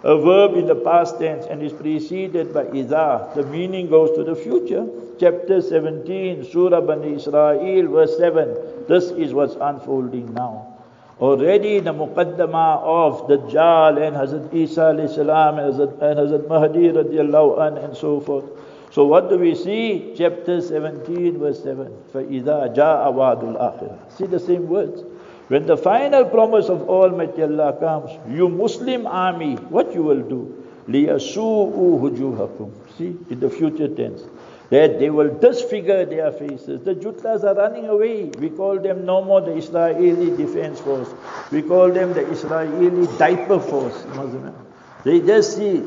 a 0.03 0.17
verb 0.19 0.55
in 0.55 0.67
the 0.67 0.75
past 0.75 1.19
tense 1.19 1.47
and 1.47 1.63
is 1.63 1.73
preceded 1.73 2.53
by 2.53 2.65
idha, 2.65 3.35
the 3.35 3.45
meaning 3.45 3.89
goes 3.89 4.17
to 4.17 4.25
the 4.25 4.35
future. 4.35 4.87
Chapter 5.19 5.61
17, 5.61 6.45
Surah 6.45 6.81
Bani 6.81 7.15
Israel, 7.15 7.89
verse 7.89 8.17
7. 8.19 8.87
This 8.87 9.11
is 9.11 9.35
what's 9.35 9.57
unfolding 9.61 10.33
now. 10.35 10.78
Already 11.20 11.80
the 11.80 11.94
muqaddamah 11.94 12.82
of 12.82 13.28
Dajjal 13.28 14.02
and 14.06 14.16
Hazrat 14.16 14.54
Isa 14.54 15.08
salam 15.08 15.60
and 15.60 15.74
Hazrat, 15.74 16.02
and 16.02 16.20
Hazrat 16.20 16.48
Mahdi 16.48 16.90
radiallahu 16.90 17.62
an 17.68 17.78
and 17.78 17.96
so 17.96 18.20
forth. 18.20 18.46
So 18.92 19.06
what 19.06 19.30
do 19.30 19.38
we 19.40 19.56
see? 19.56 20.14
Chapter 20.18 20.62
17, 20.62 21.40
verse 21.40 21.64
7. 21.64 21.92
فَإِذَا 22.14 22.76
جَاءَ 22.76 23.14
وَعْدُ 23.14 23.42
الْآخِرَةِ 23.42 24.12
See 24.12 24.26
the 24.26 24.40
same 24.40 24.68
words. 24.68 25.04
When 25.48 25.66
the 25.66 25.78
final 25.78 26.26
promise 26.26 26.70
of 26.70 26.90
Almighty 26.90 27.44
Allah 27.44 27.74
comes, 27.80 28.12
you 28.30 28.50
Muslim 28.50 29.08
army, 29.08 29.56
what 29.56 29.94
you 29.94 30.04
will 30.04 30.22
do? 30.22 30.64
لِيَسُوءُوا 30.88 32.02
هُجُوهَكُمْ 32.02 32.72
See, 32.98 33.18
in 33.30 33.40
the 33.40 33.50
future 33.50 33.88
tense. 33.88 34.24
That 34.71 34.99
they 34.99 35.09
will 35.09 35.35
disfigure 35.39 36.05
their 36.05 36.31
faces. 36.31 36.85
The 36.85 36.95
Jutlas 36.95 37.43
are 37.43 37.55
running 37.55 37.87
away. 37.87 38.25
We 38.25 38.51
call 38.51 38.79
them 38.79 39.07
no 39.07 39.25
more 39.25 39.41
the 39.41 39.57
Israeli 39.57 40.37
Defense 40.37 40.79
Force. 40.81 41.09
We 41.51 41.63
call 41.63 41.91
them 41.91 42.13
the 42.13 42.29
Israeli 42.31 43.07
Diaper 43.17 43.61
Force. 43.61 44.05
They 45.05 45.21
just 45.21 45.57
see, 45.57 45.83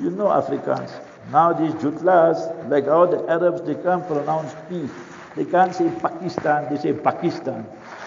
you 0.00 0.10
know 0.10 0.32
Africans. 0.32 0.90
Now 1.30 1.52
these 1.52 1.74
Jutlas, 1.74 2.70
like 2.70 2.86
all 2.86 3.06
the 3.06 3.28
Arabs, 3.28 3.60
they 3.62 3.74
can't 3.74 4.06
pronounce 4.06 4.54
P. 4.70 4.88
They 5.36 5.44
can't 5.44 5.74
say 5.74 5.90
Pakistan, 6.00 6.72
they 6.72 6.80
say 6.80 6.94
Pakistan. 6.94 7.66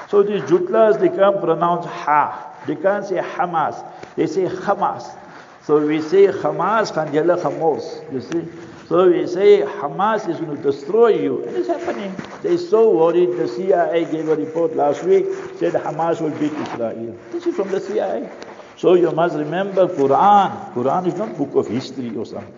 So 0.09 0.23
these 0.23 0.41
Jutlas, 0.41 0.99
they 0.99 1.09
can't 1.09 1.39
pronounce 1.39 1.85
Ha. 1.85 2.63
They 2.65 2.75
can't 2.75 3.05
say 3.05 3.17
Hamas, 3.17 3.85
they 4.15 4.25
say 4.25 4.45
Hamas. 4.45 5.15
So 5.63 5.85
we 5.85 6.01
say 6.01 6.27
Hamas, 6.27 6.91
Khanjala 6.91 7.41
Hamos, 7.41 8.01
you 8.11 8.21
see. 8.21 8.70
So 8.91 9.09
we 9.09 9.25
say 9.25 9.61
Hamas 9.61 10.27
is 10.27 10.41
going 10.41 10.57
to 10.57 10.61
destroy 10.61 11.15
you. 11.15 11.45
And 11.45 11.55
it's 11.55 11.69
happening. 11.69 12.13
They're 12.41 12.57
so 12.57 12.89
worried. 12.89 13.37
The 13.37 13.47
CIA 13.47 14.03
gave 14.03 14.27
a 14.27 14.35
report 14.35 14.75
last 14.75 15.05
week, 15.05 15.27
said 15.55 15.71
Hamas 15.75 16.19
will 16.19 16.31
beat 16.31 16.51
Israel. 16.51 17.17
This 17.31 17.47
is 17.47 17.55
from 17.55 17.69
the 17.69 17.79
CIA. 17.79 18.29
So 18.75 18.95
you 18.95 19.09
must 19.11 19.37
remember 19.37 19.87
Quran. 19.87 20.73
Quran 20.73 21.07
is 21.07 21.13
not 21.13 21.37
book 21.37 21.55
of 21.55 21.69
history 21.69 22.13
or 22.17 22.25
something. 22.25 22.53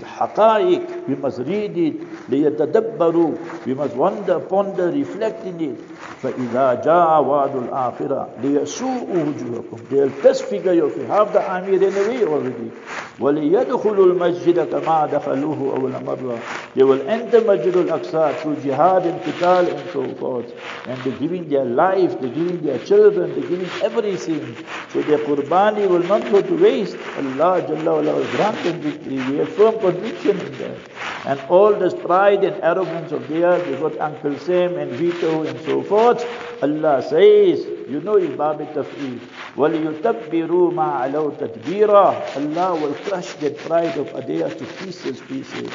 Haqa'iq. 0.00 1.08
We 1.08 1.14
must 1.16 1.38
read 1.40 1.76
it. 1.76 2.30
لِيَتَدَبَّرُوا 2.30 3.66
We 3.66 3.74
must 3.74 3.94
wonder, 3.94 4.40
ponder, 4.40 4.90
reflect 4.90 5.44
in 5.44 5.60
it. 5.60 5.78
فَإِذَا 6.22 6.84
جَاءَ 6.84 7.22
وَعْدُ 7.22 7.68
الْآخِرَةِ 7.68 8.28
لِيَسُوءُ 8.42 9.08
وُجُوهَكُم 9.10 9.88
They'll 9.90 10.08
disfigure 10.22 10.72
your 10.72 10.90
face. 10.90 11.06
Half 11.08 11.32
the 11.32 11.42
army 11.42 11.78
ran 11.78 11.92
away 11.92 12.24
already. 12.24 12.70
وَلِيَدْخُلُوا 13.18 14.06
الْمَسْجِدَ 14.12 14.70
كَمَا 14.70 15.06
دَخَلُوهُ 15.10 15.76
أَوَّلَ 15.76 16.04
مَرَّةٍ 16.04 16.40
They 16.74 16.84
will 16.84 17.02
enter 17.08 17.40
Masjid 17.42 17.76
al-Aqsa 17.76 18.36
through 18.36 18.56
jihad 18.56 19.04
and 19.06 19.20
qital 19.20 19.68
and 19.68 19.90
so 19.90 20.14
forth. 20.14 20.52
And 20.86 21.00
they're 21.02 21.18
giving 21.18 21.48
their 21.48 21.64
life, 21.64 22.18
they're 22.20 22.30
giving 22.30 22.62
their 22.64 22.78
children, 22.78 23.32
they're 23.32 23.48
giving 23.48 23.68
everything. 23.82 24.56
So 24.92 25.02
their 25.02 25.18
qurbani 25.18 25.88
will 25.88 26.02
not 26.04 26.22
go 26.30 26.40
to 26.40 26.62
waste. 26.62 26.96
Allah 27.16 27.62
Jalla 27.62 28.14
will 28.14 28.30
grant 28.36 28.62
them 28.64 28.80
victory. 28.80 29.16
We 29.30 29.38
have 29.38 29.48
position 29.82 30.40
in 30.40 30.52
there, 30.58 30.78
And 31.26 31.40
all 31.48 31.72
this 31.74 31.94
pride 31.94 32.42
and 32.44 32.56
arrogance 32.62 33.12
of 33.12 33.28
theirs, 33.28 33.66
you 33.68 33.76
got 33.76 33.98
Uncle 34.00 34.38
Sam 34.38 34.76
and 34.76 34.90
veto 34.92 35.42
and 35.42 35.60
so 35.66 35.82
forth. 35.82 36.24
Allah 36.62 37.02
says, 37.02 37.66
you 37.90 38.00
know 38.00 38.16
in 38.16 38.36
Bab 38.36 38.58
Taf'eel, 38.74 39.20
وَلْيُتَبِّرُوا 39.56 40.72
مَا 40.72 40.88
عَلَوْ 41.02 41.36
تَتْبِيرًا 41.38 42.36
Allah 42.36 42.80
will 42.80 42.94
crush 43.06 43.34
the 43.34 43.50
pride 43.50 43.96
of 43.98 44.06
Adiyah 44.08 44.56
to 44.56 44.64
pieces, 44.82 45.20
pieces. 45.20 45.70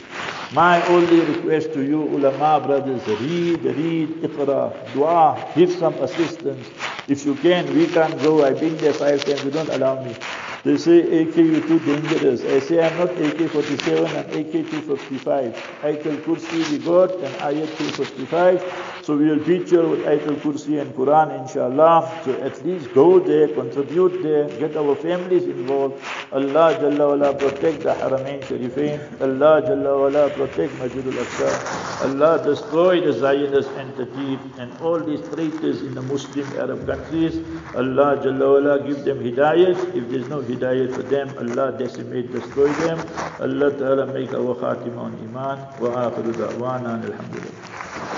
My 0.54 0.86
only 0.88 1.20
request 1.22 1.74
to 1.74 1.84
you, 1.84 2.04
ulama 2.04 2.66
brothers, 2.66 3.06
read, 3.08 3.64
read, 3.64 4.10
iqra, 4.24 4.74
dua, 4.94 5.52
give 5.56 5.72
some 5.72 5.94
assistance. 5.96 6.68
If 7.08 7.26
you 7.26 7.36
can, 7.36 7.74
we 7.76 7.88
can 7.88 8.18
go. 8.20 8.44
I've 8.46 8.60
been 8.60 8.78
there 8.78 8.94
five 8.94 9.24
times, 9.24 9.44
you 9.44 9.52
don't 9.52 9.70
allow 9.70 10.04
me. 10.04 10.16
They 10.68 10.76
say 10.76 11.00
AK, 11.00 11.38
you're 11.38 11.62
too 11.62 11.80
dangerous. 11.80 12.44
I 12.44 12.60
say 12.60 12.86
I'm 12.86 12.98
not 12.98 13.12
AK-47, 13.12 14.06
I'm 14.06 14.26
AK-255. 14.38 15.54
Ayatul 15.80 16.18
Kursi 16.26 16.70
we 16.72 16.78
got 16.80 17.14
and 17.14 17.34
Ayat 17.36 17.72
255. 17.78 19.00
So 19.02 19.16
we 19.16 19.30
will 19.30 19.42
feature 19.46 19.88
with 19.88 20.02
Ayatul 20.02 20.36
Kursi 20.42 20.82
and 20.82 20.94
Quran 20.94 21.40
inshallah. 21.40 22.22
So 22.26 22.34
at 22.42 22.66
least 22.66 22.94
go 22.94 23.18
there, 23.18 23.48
contribute 23.48 24.22
there, 24.22 24.50
get 24.60 24.76
our 24.76 24.94
families 24.98 25.46
involved. 25.46 26.04
Allah 26.34 26.76
Jalla 26.78 27.18
wala 27.18 27.34
protect 27.34 27.84
the 27.84 27.94
Haramain 27.94 28.42
Sharifain. 28.44 29.22
Allah 29.22 29.62
Jalla 29.62 29.98
wala 30.02 30.30
protect 30.32 30.74
Masjidul 30.74 31.14
Aqsa. 31.14 31.87
Allah 32.06 32.44
destroy 32.44 33.02
the 33.02 33.12
Zionist 33.12 33.70
entity 33.72 34.38
and 34.60 34.72
all 34.82 35.00
these 35.00 35.22
traitors 35.30 35.82
in 35.82 35.96
the 35.96 36.02
Muslim 36.02 36.46
Arab 36.58 36.86
countries. 36.86 37.38
Allah 37.76 38.22
Jalla 38.24 38.86
give 38.86 39.04
them 39.04 39.18
hidayat. 39.20 39.96
If 39.96 40.10
there's 40.10 40.30
no 40.30 40.42
hidayat 40.42 40.94
for 40.94 41.02
them, 41.02 41.34
Allah 41.40 41.76
decimate, 41.78 42.32
destroy 42.32 42.72
them. 42.86 43.00
Allah 43.40 43.72
Ta'ala 43.72 44.06
make 44.14 44.32
our 44.34 44.54
khatima 44.56 45.10
on 45.10 45.18
iman. 45.30 45.58
Wa 45.82 46.10
akhiru 46.12 46.34
da'wana 46.34 47.02
alhamdulillah. 47.04 48.17